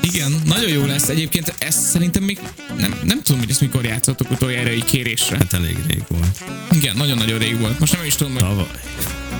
[0.00, 1.08] Igen, nagyon jó lesz.
[1.08, 2.38] Egyébként ezt szerintem még
[2.78, 5.36] nem, nem tudom, hogy ezt mikor játszottuk utoljára egy kérésre.
[5.36, 6.44] Hát elég rég volt.
[6.70, 7.78] Igen, nagyon-nagyon rég volt.
[7.78, 8.66] Most nem is tudom, hogy Tavaly.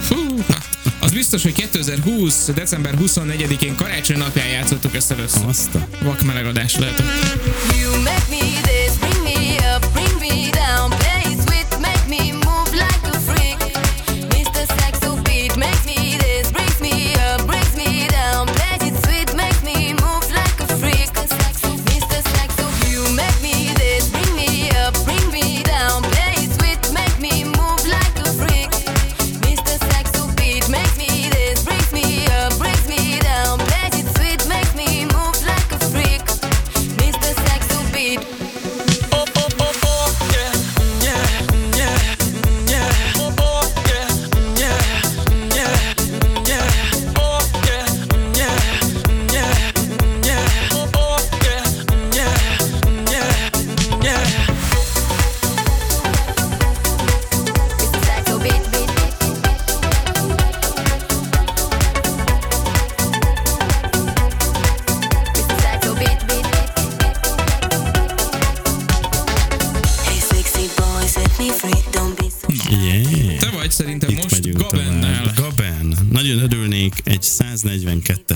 [0.02, 0.56] Fú, na,
[1.00, 2.50] az biztos, hogy 2020.
[2.54, 5.42] december 24-én karácsony napján játszottuk ezt először.
[5.46, 5.86] Azt a...
[6.02, 7.06] Vak melegadás lehetett.
[7.80, 8.41] You make me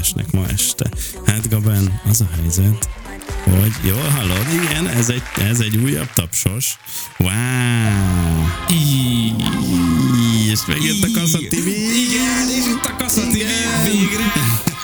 [0.02, 0.86] 142-esnek ma este.
[1.26, 2.88] Hát Gaben, az a helyzet,
[3.44, 4.46] hogy jól hallod?
[4.62, 6.78] Igen, ez egy, ez egy újabb tapsos.
[7.18, 7.30] Wow!
[8.70, 9.34] Í-
[10.50, 11.66] És megjött a Kassa TV.
[11.66, 13.32] Igen, és itt a Kassa TV
[13.84, 14.32] végre.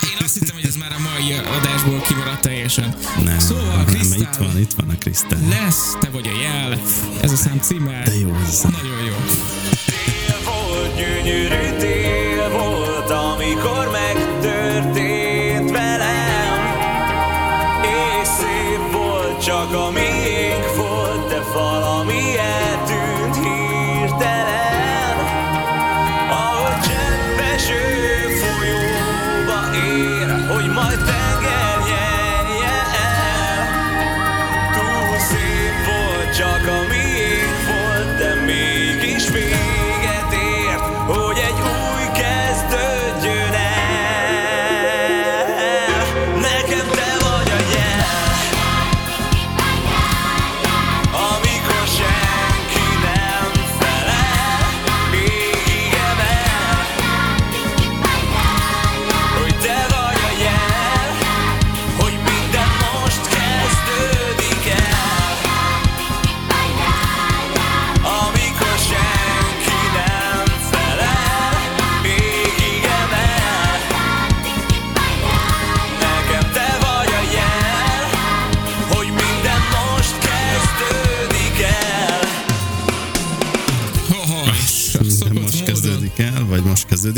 [0.03, 2.95] Én azt hittem, hogy ez már a mai adásból kimaradt teljesen.
[3.23, 5.39] Nem, Szóval, nem, Krisztál, itt van, itt van a Krisztál.
[5.49, 6.81] lesz, te vagy a jel.
[7.21, 8.01] Ez a szám címe.
[8.03, 8.61] De jó ez.
[8.61, 9.15] Nagyon jó.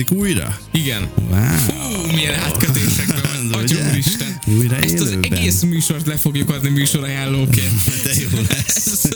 [0.05, 0.57] Kezdődik újra?
[0.71, 1.09] Igen.
[1.29, 1.39] Wow!
[2.01, 3.61] Hú, milyen átkötésekben van.
[3.61, 4.39] Atya úristen.
[4.57, 5.34] Újra Ezt az élőben.
[5.55, 7.73] Egész műsort le fogjuk adni műsorajánlóként.
[8.03, 9.09] De jó lesz.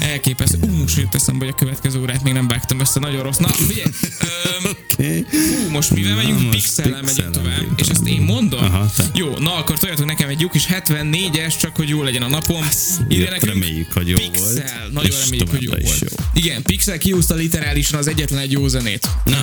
[0.12, 0.58] Elképesztő.
[0.60, 3.36] Ú, most jött eszembe, hogy a következő órát még nem vágtam össze, nagyon rossz.
[3.36, 5.24] Na, figyelj, öm, Okay.
[5.30, 6.40] Hú, most mivel Na, megyünk?
[6.40, 7.64] most Pixellel megyünk tovább.
[7.76, 8.64] És ezt én mondom?
[8.64, 9.04] Aha, te.
[9.14, 12.62] Jó, na akkor toljatok nekem egy jó kis 74-es, csak hogy jó legyen a napom.
[13.08, 14.42] Ide nekünk reméljük, hogy jó Pixel.
[14.42, 16.00] volt, Nagyon reméljük, hogy jó is volt.
[16.00, 16.24] jó.
[16.34, 19.08] Igen, Pixel kiúzta literálisan az egyetlen egy jó zenét.
[19.26, 19.34] Uh,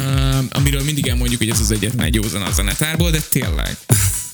[0.49, 3.77] amiről mindig elmondjuk, hogy ez az egyetlen egy jó zene a zenetárból, de tényleg.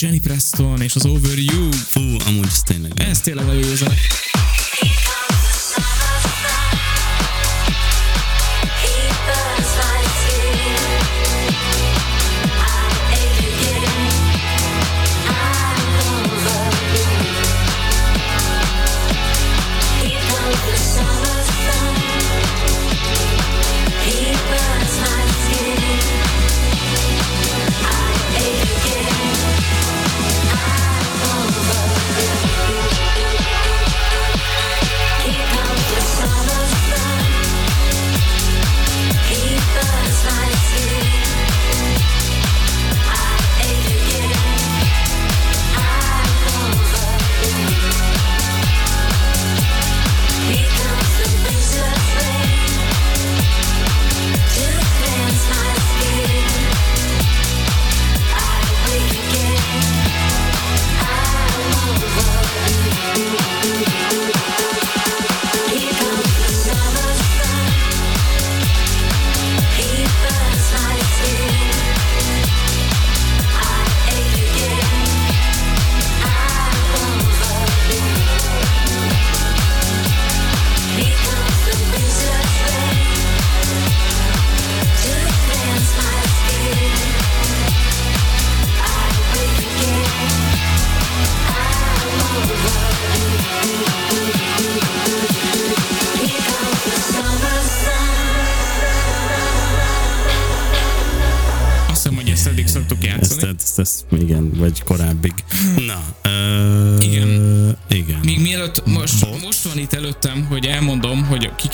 [0.00, 1.70] Jenny Preston és az Over You.
[1.72, 2.92] Fú, amúgy ez tényleg.
[2.96, 3.94] Ez tényleg nagyon jó zene.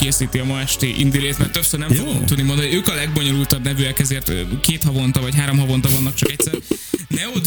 [0.05, 2.05] Készíti a ma esti indilét, mert többször nem Jó.
[2.05, 6.31] fogom tudni mondani, ők a legbonyolultabb nevűek, ezért két havonta vagy három havonta vannak csak
[6.31, 6.55] egyszer.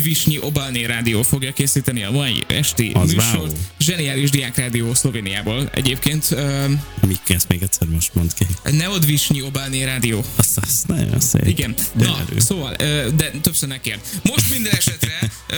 [0.07, 3.37] Neodvisnyi Obalné Rádió fogja készíteni a mai esti Az műsort.
[3.37, 3.47] wow.
[3.79, 5.69] Zseniális Diák Rádió Szlovéniából.
[5.73, 6.65] Egyébként ö,
[7.07, 8.45] Mik ezt még egyszer most mond ki.
[8.71, 10.23] Neodvisnyi Obalné Rádió.
[10.35, 11.47] Azt, azt nagyon szép.
[11.47, 11.73] Igen.
[11.93, 12.39] Na, Gyönyörű.
[12.39, 13.99] szóval, ö, de többször ne kérd.
[14.23, 15.55] Most minden esetre ö,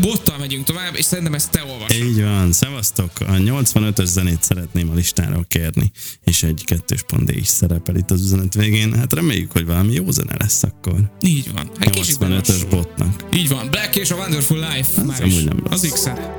[0.00, 2.04] bottal megyünk tovább, és szerintem ezt te olvasod.
[2.06, 3.10] Így van, szevasztok.
[3.20, 5.90] A 85-ös zenét szeretném a listáról kérni,
[6.24, 8.94] és egy kettős pont is szerepel itt az üzenet végén.
[8.94, 11.10] Hát reméljük, hogy valami jó zene lesz akkor.
[11.22, 11.70] Így van.
[11.78, 12.68] Hát kicsit 85-ös belassul.
[12.68, 13.24] botnak.
[13.34, 15.00] Így van, Black és a Wonderful Life.
[15.00, 15.42] Az Már is.
[15.44, 15.82] nem rossz.
[15.82, 16.38] Az x -e.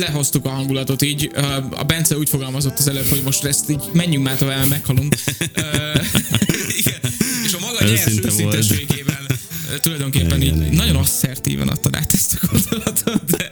[0.00, 1.30] Lehoztuk a hangulatot így.
[1.70, 5.14] A Bence úgy fogalmazott az előbb, hogy most ezt így menjünk már tovább, meghalunk.
[6.80, 7.00] Igen.
[7.44, 8.54] És a maga nyers Őszinte volt.
[8.54, 9.26] őszintességével
[9.72, 10.74] ö, tulajdonképpen így Igen, igen.
[10.74, 13.48] nagyon asszertíven adtad át ezt a gondolatot, de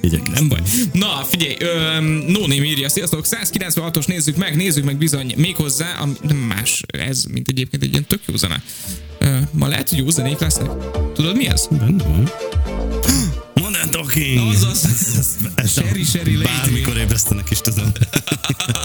[0.00, 0.32] Igyekeztem.
[0.34, 0.60] nem baj.
[0.92, 1.56] Na, figyelj,
[2.26, 7.48] Name írja, sziasztok, 196-os nézzük meg, nézzük meg bizony méghozzá, ami nem más ez, mint
[7.48, 8.62] egyébként egy ilyen tök jó zene.
[9.18, 10.70] Ö, ma lehet, hogy jó zenék lesznek.
[11.14, 11.66] Tudod mi ez?
[11.70, 12.30] Benne van.
[13.90, 14.48] Talking!
[14.48, 14.86] Azaz.
[15.66, 16.44] Sherry, Sherry Lady.
[16.44, 17.92] Bármikor ébresztenek is tudom.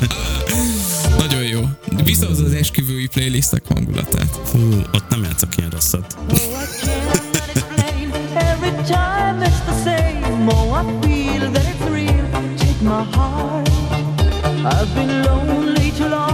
[1.23, 1.61] Nagyon jó.
[2.03, 4.39] Visszahoz az esküvői playlistek hangulatát.
[4.45, 4.59] Fú,
[4.93, 6.17] ott nem játszok ilyen rosszat.
[6.29, 6.37] Oh.
[14.65, 16.32] I've been lonely too long.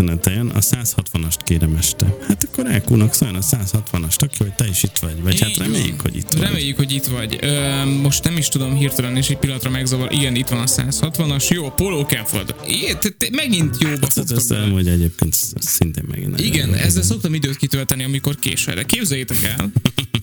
[0.00, 2.16] EQ üzenete jön, a 160-ast kérem este.
[2.28, 5.22] Hát akkor EQ-nak szóljon a 160-ast, aki, hogy te is itt vagy.
[5.22, 6.10] Vagy hát Így reméljük, van.
[6.12, 6.42] hogy itt vagy.
[6.42, 7.38] Reméljük, hogy itt vagy.
[7.40, 10.12] Ö, most nem is tudom hirtelen, és egy pillanatra megzavar.
[10.12, 11.48] Igen, itt van a 160-as.
[11.48, 12.54] Jó, Polo Campford.
[12.66, 16.74] Igen, te, te, megint jóba Hát ezt hogy egyébként szintén megint Igen, jó.
[16.74, 18.74] ezzel szoktam időt kitölteni, amikor késve.
[18.74, 19.72] De képzeljétek el,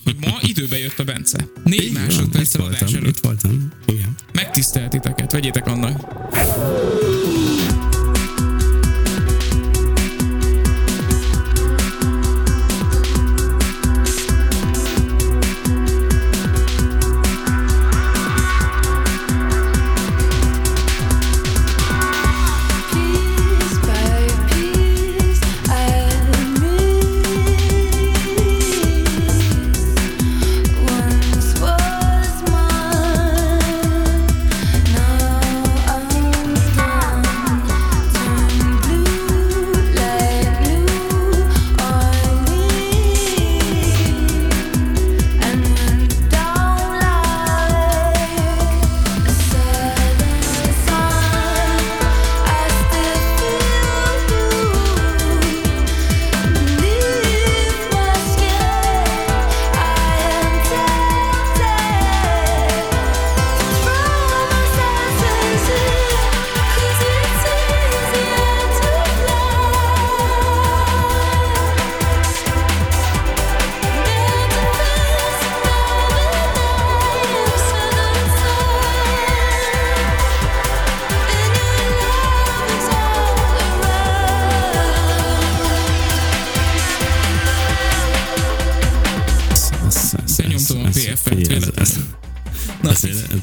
[0.03, 1.47] hogy ma időbe jött a Bence.
[1.63, 3.07] Négy másodperccel adás előtt.
[3.07, 3.71] itt voltam.
[3.85, 4.15] Igen.
[4.33, 6.05] Megtisztelt titeket, vegyétek annak.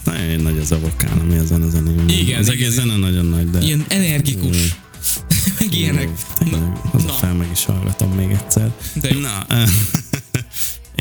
[0.04, 2.08] Nagyon nagy az a vokál, ami ezen a zenén.
[2.08, 3.58] Igen, Az egész zene nagyon nagy, de...
[3.60, 4.56] Ilyen energikus.
[5.58, 6.08] Meg ilyenek.
[6.38, 6.60] Tényleg,
[6.92, 8.70] haza fel meg is hallgatom még egyszer.
[8.94, 9.20] De jó.
[9.20, 9.46] Na,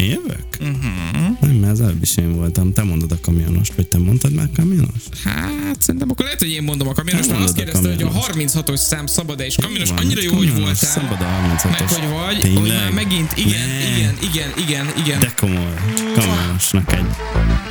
[0.04, 0.46] én jövök?
[0.60, 1.38] Uh-huh.
[1.42, 2.74] Nem, mert az előbb is én voltam.
[2.74, 5.18] Te mondod a kamionost, vagy te mondtad már kamionost?
[5.24, 8.08] Hát szerintem akkor lehet, hogy én mondom a kamionos, Nem mert azt kérdezte, hogy a
[8.08, 8.58] kamionost.
[8.68, 10.76] 36-os szám szabad-e, és kamionos Van, annyira jó, hogy voltál.
[10.76, 11.70] Szabad a 36-os.
[11.72, 12.62] Meg hogy vagy, Tényleg?
[12.62, 13.98] hogy már megint, igen, Ne.
[13.98, 15.20] igen, igen, igen, igen.
[15.20, 15.74] De komoly.
[16.16, 17.06] Kamionosnak egy.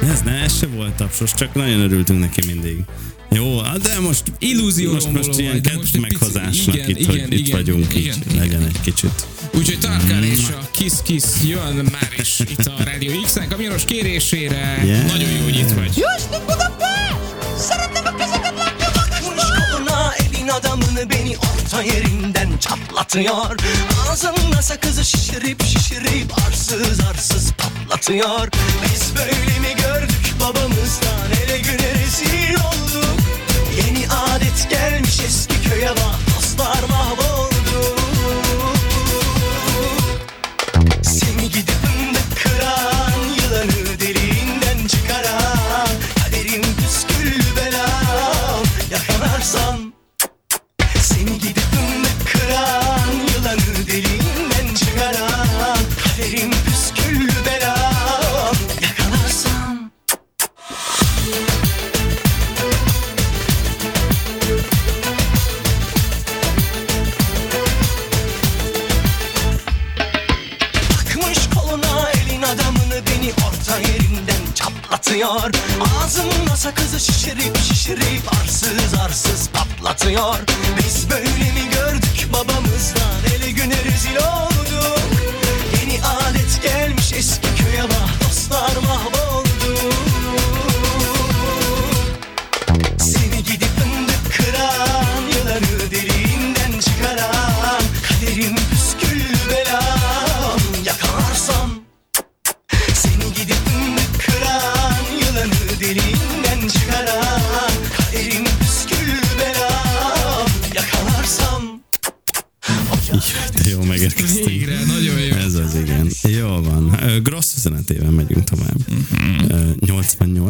[0.09, 2.77] Ez ne, ez se volt tapsos, csak nagyon örültünk neki mindig.
[3.33, 7.57] Jó, de most Illúzió most, most ilyen most meghozásnak igen, itt, igen, hogy itt igen,
[7.57, 8.39] vagyunk, igen, így igen.
[8.43, 9.27] legyen egy kicsit.
[9.55, 10.31] Úgyhogy Tarkán Mm.
[10.31, 14.81] és a Kiss Kiss jön már is itt a Rádió X-en kamionos kérésére.
[14.85, 15.07] Yeah.
[15.07, 15.95] Nagyon jó, hogy itt vagy.
[15.95, 17.17] Houston Budapest!
[17.59, 18.93] Szeretném a kezeket látni a
[19.71, 23.57] koluna elin adamını beni orta yerinden çatlatıyor
[24.11, 28.49] Ağzında sakızı şişirip şişirip arsız arsız patlatıyor
[28.85, 32.82] Biz böyle mi gördük babamızdan ele güne rezil olduk
[34.73, 36.32] gelmiş eski köye bak
[75.13, 75.51] çatlatıyor
[75.99, 80.39] Ağzımda sakızı şişirip şişirip arsız arsız patlatıyor.
[80.79, 83.02] Biz böyle mi gördük babamızdan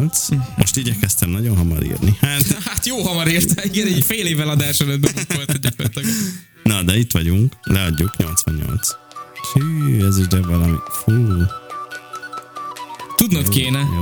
[0.09, 0.57] 88.
[0.57, 2.17] Most igyekeztem nagyon hamar írni.
[2.21, 6.05] Hát, Hát jó hamar érte, igen, egy fél évvel adás előtt bebukkolt gyakorlatilag.
[6.63, 7.53] na, de itt vagyunk.
[7.63, 8.87] Leadjuk 88.
[9.53, 10.75] Hű, ez is de valami.
[11.03, 11.11] Fú.
[13.17, 13.79] Tudnod kéne.
[13.79, 14.01] Jó.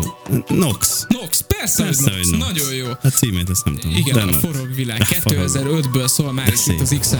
[0.57, 1.05] Nox.
[1.07, 2.29] Nox, persze, Persze, hogy Nox.
[2.29, 2.47] Nox.
[2.51, 2.87] Nagyon jó.
[3.01, 3.95] A címét ezt nem tudom.
[3.97, 4.37] Igen, de a Nox.
[4.37, 5.03] forog világ.
[5.09, 5.49] Ja, forog.
[5.53, 6.95] 2005-ből szól már itt az.
[6.99, 7.19] X-en.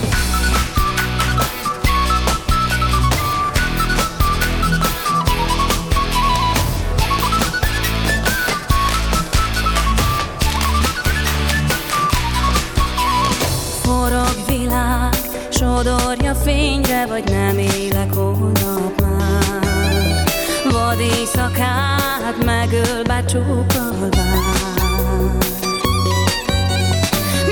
[15.62, 20.24] Forog világ, s éjszaka-e, vagy nem élek holnap már.
[20.72, 24.10] Vad éjszakát megöl, becsókolvár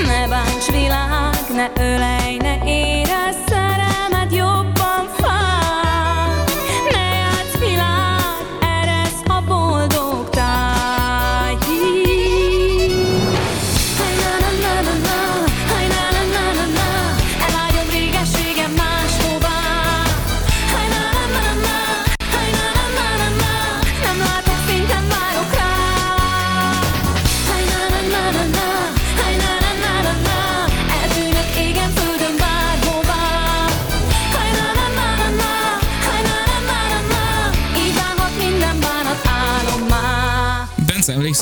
[0.06, 2.99] Ne bánts világ, ne ölej, ne érezz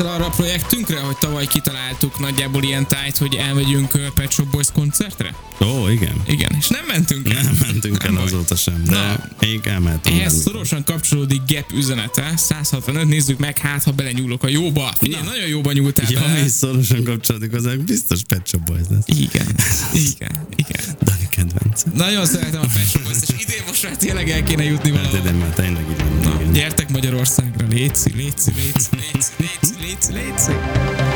[0.01, 4.67] emlékszel arra a projektünkre, hogy tavaly kitaláltuk nagyjából ilyen tájt, hogy elmegyünk Pet Shop Boys
[4.73, 5.35] koncertre?
[5.61, 6.23] Ó, igen.
[6.27, 7.43] Igen, és nem mentünk el.
[7.43, 10.17] Nem mentünk el azóta sem, de még elmehetünk.
[10.17, 10.47] Ehhez velük.
[10.47, 14.93] szorosan kapcsolódik Gap üzenete, 165, nézzük meg, hát ha belenyúlok a jóba.
[14.99, 16.43] Figyelj, nagyon jóba nyúltál Ja, bele.
[16.43, 19.05] mi szorosan kapcsolódik hozzá, biztos Pet Shop Boys lesz.
[19.07, 19.47] Igen,
[19.93, 20.85] igen, igen.
[21.03, 21.83] Dani kedvenc.
[21.95, 24.99] Nagyon szeretem a Pet Shop Boys-t, és idén most már tényleg el kéne jutni Hát
[25.01, 25.19] valahol.
[25.19, 26.18] idén már tényleg így van.
[26.59, 30.53] Gyertek Magyarországra, létszi, létszi, létszi, létszi, létszi, létszi, létszi.
[30.53, 31.08] Lost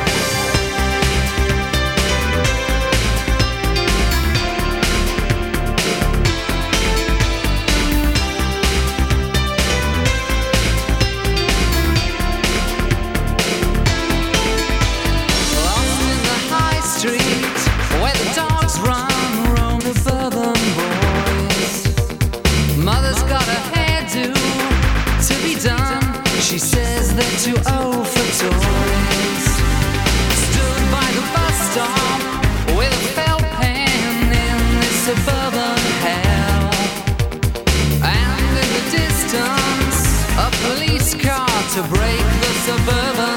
[41.72, 43.31] to break the suburban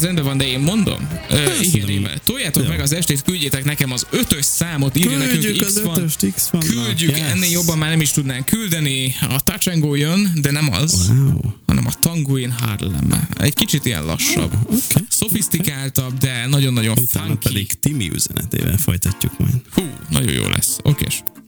[0.00, 1.08] az rendben van, de én mondom.
[1.30, 1.42] Nem.
[1.60, 2.10] igen.
[2.24, 2.68] Toljátok Jó.
[2.68, 5.98] meg az estét, küldjétek nekem az ötös számot, írja nekünk X az van.
[5.98, 6.60] ötöst, X van.
[6.60, 7.30] Küldjük, Yes.
[7.30, 9.14] ennél jobban már nem is tudnánk küldeni.
[9.20, 11.40] A Touch and Go jön, de nem az, Wow.
[11.66, 13.28] hanem a Tango in Harlem.
[13.38, 14.52] Egy kicsit ilyen lassabb.
[14.62, 15.02] Okay.
[15.08, 17.48] Szofisztikáltabb, de nagyon-nagyon Utána funky.
[17.48, 19.54] pedig Timi üzenetével folytatjuk majd.
[19.74, 20.76] Hú, nagyon jó lesz.
[20.82, 21.22] Okés.
[21.26, 21.39] No,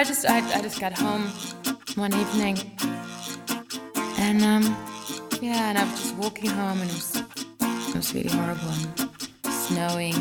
[0.00, 1.26] I just I, I just got home
[1.94, 2.56] one evening,
[4.16, 4.62] and um,
[5.42, 7.22] yeah, and I was just walking home, and it was
[7.60, 10.14] it was really horrible and snowing.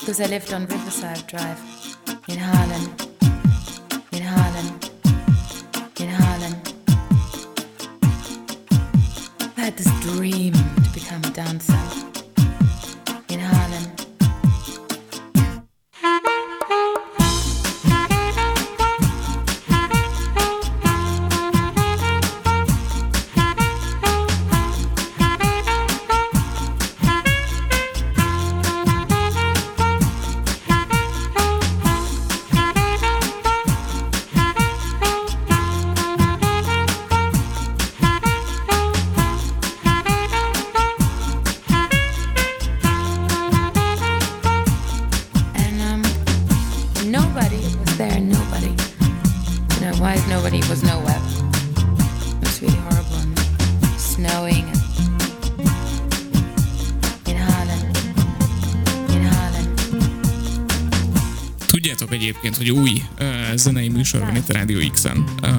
[0.00, 1.60] Because I lived on Riverside Drive
[2.28, 2.96] in Harlem,
[4.12, 4.80] in Harlem,
[6.00, 6.54] in Harlem.
[9.58, 11.99] I had this dream to become a dancer
[62.60, 65.24] hogy új uh, zenei műsor van itt a Rádió X-en.
[65.42, 65.50] Uh,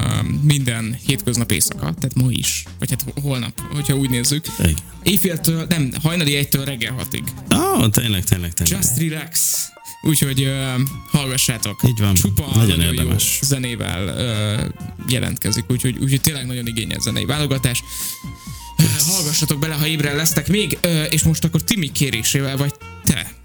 [0.43, 4.45] minden hétköznap éjszaka, tehát ma is, vagy hát holnap, hogyha úgy nézzük.
[4.59, 4.75] Igen.
[5.03, 7.23] Éjféltől, nem, hajnali egytől reggel hatig.
[7.55, 8.77] Ó, oh, tényleg, tényleg, tényleg.
[8.77, 9.55] Just relax.
[10.01, 10.81] Úgyhogy uh,
[11.11, 11.81] hallgassátok.
[11.87, 12.13] Így van.
[12.13, 13.39] Csupa Nagyon nagyon, jó érdemes.
[13.41, 17.83] zenével uh, jelentkezik, úgyhogy, úgyhogy tényleg nagyon igényes zenei válogatás.
[18.77, 22.73] Uh, hallgassatok bele, ha ébren lesztek még, uh, és most akkor Timi kérésével, vagy
[23.03, 23.39] te.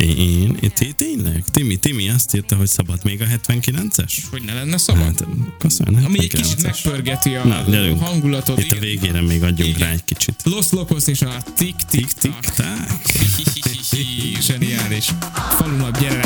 [0.00, 1.44] Én, én, té- tényleg?
[1.52, 4.12] Timi, Timi azt írta, hogy szabad még a 79-es?
[4.30, 5.02] Hogy ne lenne szabad?
[5.02, 5.26] Hát,
[5.58, 6.04] köszönöm.
[6.04, 6.62] Ami egy kicsit 79-es.
[6.62, 8.00] megpörgeti a Na, gyerünk.
[8.02, 8.58] hangulatot.
[8.58, 8.80] Itt a igen.
[8.88, 10.34] végére még adjunk rá egy kicsit.
[10.44, 12.46] Los Locos és a Tik Tik Tak.
[14.40, 15.08] Zseniális.
[15.58, 16.22] Falunap, gyere!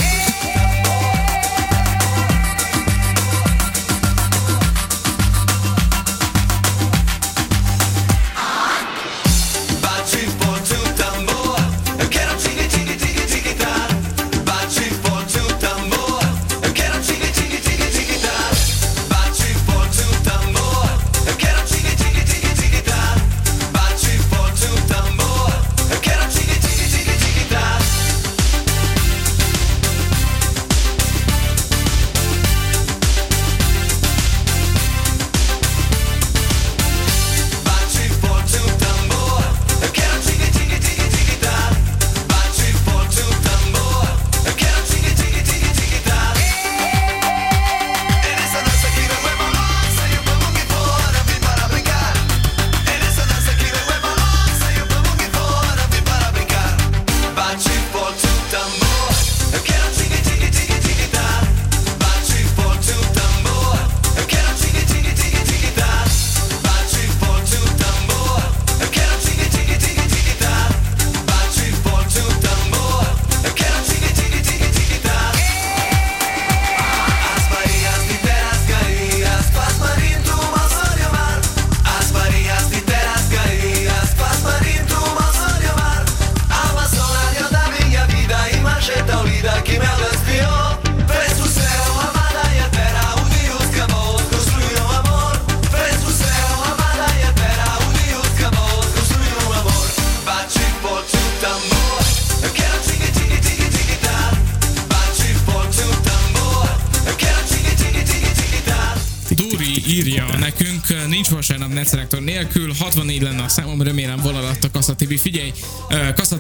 [112.94, 115.14] 64 lenne a számom, remélem vonalatt a Kassa TV.
[115.14, 115.52] Figyelj,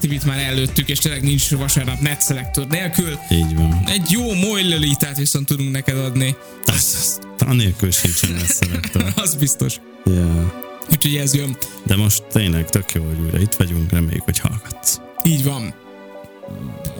[0.00, 3.18] TV-t már előttük, és tényleg nincs vasárnap netselektor nélkül.
[3.30, 3.82] Így van.
[3.86, 6.36] Egy jó mollelitát viszont tudunk neked adni.
[6.64, 9.12] Az, az, anélkül sincsen lesz szelektor.
[9.24, 9.76] Az biztos.
[10.04, 10.52] Yeah.
[10.90, 11.56] Úgyhogy ez jön.
[11.82, 15.00] De most tényleg tök jó, hogy újra itt vagyunk, reméljük, hogy hallgatsz.
[15.24, 15.74] Így van.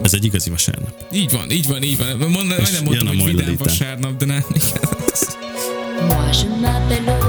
[0.01, 1.05] Ez egy igazi vasárnap.
[1.11, 2.29] Így van, így van, így van.
[2.29, 4.43] Mond, És nem mondtam, a hogy vidám vasárnap, de nem.
[6.07, 7.24] Moi je m'appelle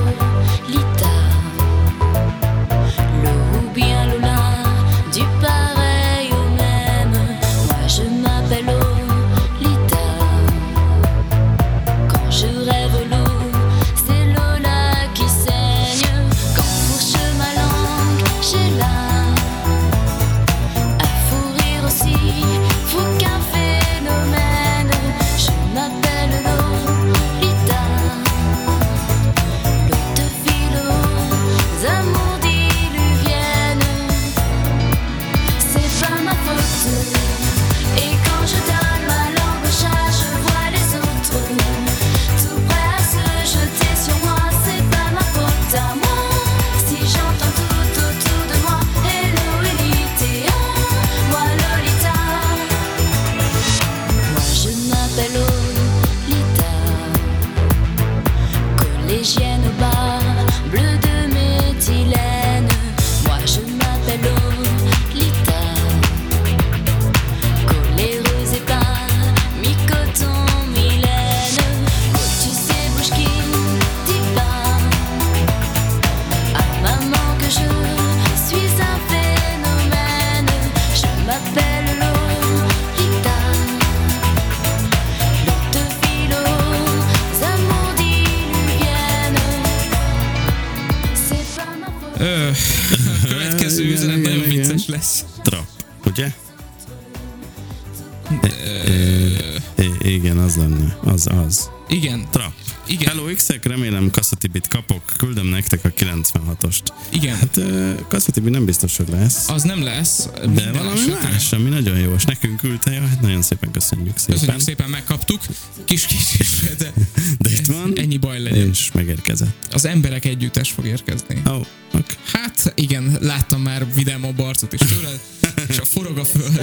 [98.42, 100.98] Ö, igen, az lenne.
[101.04, 101.70] Az, az.
[101.88, 102.26] Igen.
[102.30, 102.52] Trap.
[102.88, 103.08] Igen.
[103.08, 106.80] Hello X-ek, remélem Kasszatibit kapok, küldöm nektek a 96-ost.
[107.10, 107.36] Igen.
[107.36, 107.60] Hát
[108.08, 109.48] Kasszatibi nem biztos, hogy lesz.
[109.48, 110.28] Az nem lesz.
[110.54, 111.28] De valami esetre.
[111.28, 114.34] más, ami nagyon jó, és nekünk küldte, hát nagyon szépen köszönjük szépen.
[114.38, 115.40] Köszönjük szépen, megkaptuk.
[115.84, 116.36] Kis kis,
[116.78, 116.92] de,
[117.38, 117.92] De itt van.
[117.96, 118.68] Ennyi baj legyen.
[118.68, 119.68] És megérkezett.
[119.72, 121.42] Az emberek együttes fog érkezni.
[121.46, 121.54] Oh,
[121.88, 122.16] okay.
[122.32, 125.20] Hát igen, láttam már vidámabb arcot is tőled,
[125.68, 126.56] és a forog a föld.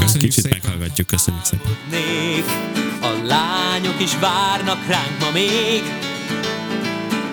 [0.00, 0.58] Köszönjük Kicsit szépen.
[0.62, 1.76] meghallgatjuk, köszönjük szépen.
[1.90, 2.44] Nék,
[3.02, 5.82] a lányok is várnak ránk ma még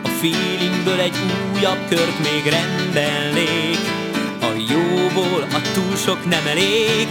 [0.03, 1.15] A feelingből egy
[1.53, 3.80] újabb kört még rendelnék
[4.41, 7.07] A jóból a túl sok nem elég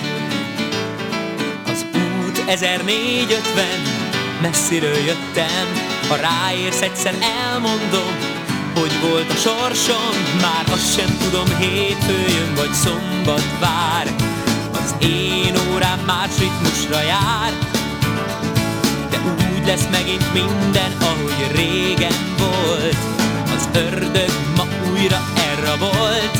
[1.66, 3.64] Az út 1450
[4.42, 5.66] Messziről jöttem
[6.08, 8.35] Ha ráérsz egyszer elmondom
[8.80, 14.14] Hogy volt a sorsom Már azt sem tudom hétfő jön vagy szombat vár.
[14.72, 17.52] Az én órám más ritmusra jár
[19.10, 19.18] de
[19.58, 22.96] úgy lesz megint minden, ahogy régen volt.
[23.54, 25.20] Az ördög ma újra
[25.50, 26.38] elrabolt.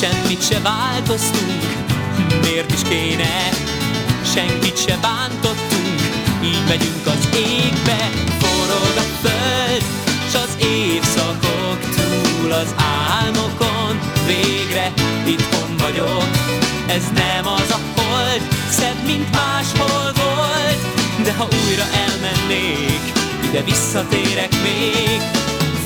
[0.00, 1.62] Semmit se változtunk,
[2.42, 3.48] miért is kéne?
[4.34, 6.00] Senkit se bántottunk,
[6.44, 9.55] így megyünk az égbe Forog a föld,
[12.62, 12.74] az
[13.12, 13.98] álmokon.
[14.26, 14.92] Végre
[15.26, 16.28] itthon vagyok,
[16.86, 20.80] ez nem az a hold Szebb, mint máshol volt.
[21.24, 23.02] De ha újra elmennék
[23.44, 25.20] Ide visszatérek még.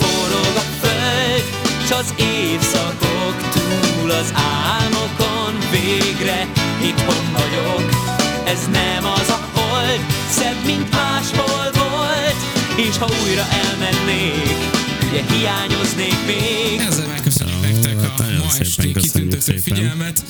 [0.00, 1.44] Forog a föld
[1.86, 4.32] S az évszakok túl az
[4.68, 5.52] álmokon.
[5.70, 6.46] Végre
[6.82, 7.90] itthon vagyok.
[8.44, 10.00] Ez nem az a hold
[10.30, 12.40] Szebb, mint máshol volt.
[12.76, 14.78] És ha újra elmennék
[15.10, 16.59] Ugye hiányoznék még
[18.81, 19.62] kitüntető szépen.
[19.62, 20.24] figyelmet.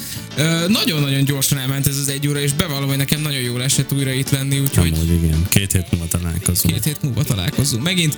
[0.69, 4.11] Nagyon-nagyon gyorsan elment ez az egy óra, és bevallom, hogy nekem nagyon jól esett újra
[4.13, 6.75] itt lenni, úgyhogy Amúgy igen, két hét múlva találkozunk.
[6.75, 8.17] két hét múlva találkozzunk megint.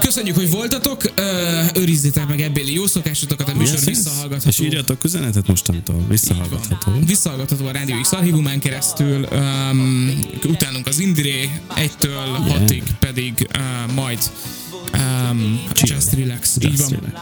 [0.00, 1.12] Köszönjük, hogy voltatok,
[1.74, 3.84] őrizzétek meg ebbéli jó szokásotokat, a műsor yes.
[3.84, 4.48] visszahallgatható.
[4.48, 6.92] És írjatok üzenetet mostantól, visszahallgatható.
[7.06, 12.58] Visszahallgatható a Rádió X archívumán keresztül, um, utánunk az Indire, egytől Yeah.
[12.58, 14.18] hatig pedig uh, majd
[14.94, 16.56] um, Just Relax.
[16.60, 17.12] Így Just van.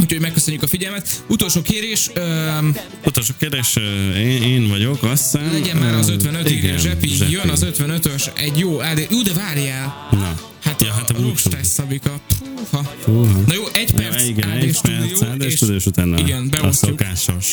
[0.00, 1.24] Úgyhogy megköszönjük a figyelmet.
[1.28, 2.10] Utolsó kérés,
[2.58, 2.74] um,
[3.04, 5.52] Utolsó kérdés, ö, én, én vagyok, azt hiszem.
[5.52, 9.06] legyen már az Ö, 55 igen, igen, Zsepi, jön az 55-ös, egy jó áldé.
[9.10, 10.08] Jó, de várjál!
[10.10, 11.22] Na, Hát Ja, ja, hát a a.
[11.22, 12.20] Rostes Szabika.
[12.70, 12.82] Puha.
[13.00, 13.38] Fúha.
[13.46, 16.98] Na jó, egy perc Ja, igen, egy perc, és- és utána igen, a beosztjuk.
[16.98, 17.46] szokásos.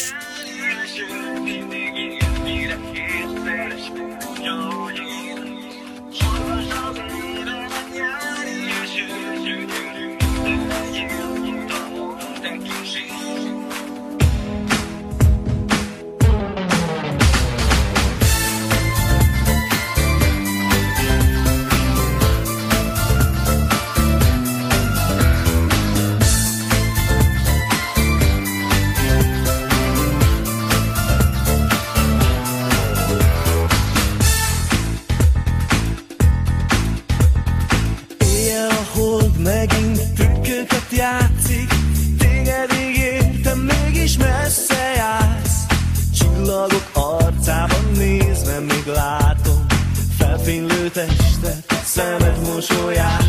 [52.00, 53.24] Szemed mosolyát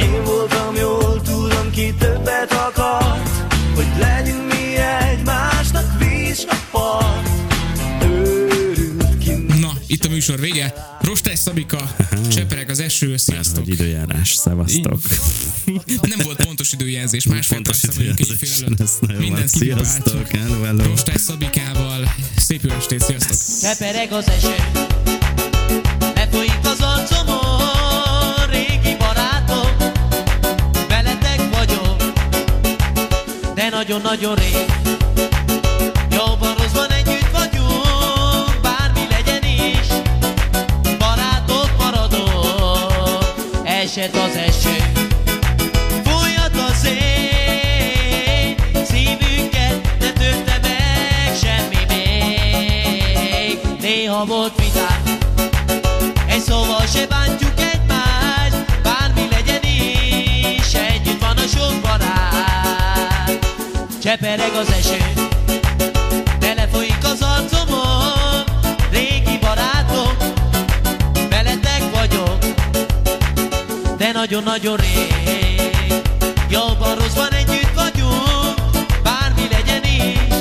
[0.00, 3.28] Én voltam jól, tudom ki többet akart
[3.74, 4.76] Hogy legyünk mi
[5.10, 7.28] egymásnak víz a part
[9.60, 10.74] Na, itt a műsor vége.
[11.00, 11.94] Rostes Szabika,
[12.32, 13.64] cseperek az eső, sziasztok.
[13.64, 15.00] hogy időjárás, szevasztok.
[15.86, 18.78] Nem volt pontos időjelzés, másfél éjfél időjelzés előtt.
[18.78, 19.46] lesz, nagyon van.
[19.46, 20.82] Sziasztok, hello, hello.
[20.82, 22.14] Rostes Szabikával.
[22.36, 23.36] Szép jó estét, sziasztok.
[23.60, 24.54] Tepereg az eső
[26.30, 27.19] Lefolyik az arcomon
[33.70, 34.66] nagyon-nagyon rég.
[36.10, 39.86] Jóban rosszban együtt vagyunk Bármi legyen is.
[40.98, 44.76] Barátok maradok Esett az eső.
[46.04, 48.54] Fújhat a szél
[48.84, 53.58] Szívünket ne törte meg semmi még.
[53.80, 55.18] Néha volt vitám
[56.28, 60.74] Egy szóval se bántjuk egymást Bármi legyen is.
[60.74, 62.39] Együtt van a sok barát
[64.10, 65.28] Csepereg az eső.
[66.38, 68.44] Telefolyik az arcomon.
[68.90, 70.16] Régi barátom
[71.28, 72.38] Veletek vagyok.
[73.98, 75.70] De nagyon-nagyon rég.
[76.48, 78.54] Jobban rosszban együtt vagyunk.
[79.02, 80.34] Bármi legyen is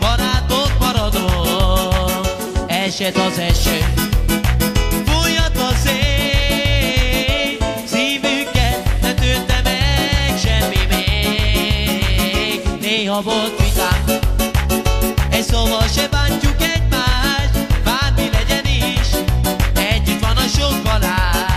[0.00, 2.26] Barátok maradunk
[2.66, 3.99] Esett az eső
[13.22, 14.24] volt vitánk
[15.30, 19.08] Egy szóval se bántjuk egymást Bármi legyen is
[19.74, 21.48] Együtt van a sok halál.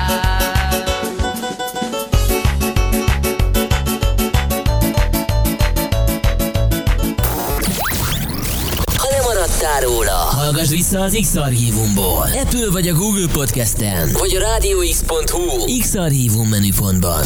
[8.96, 10.12] Ha nem maradtál róla.
[10.12, 12.28] Hallgass vissza az X-Archívumból.
[12.42, 14.10] Apple vagy a Google Podcast-en.
[14.12, 17.24] Vagy a rádióx.hu X-Archívum menüpontban.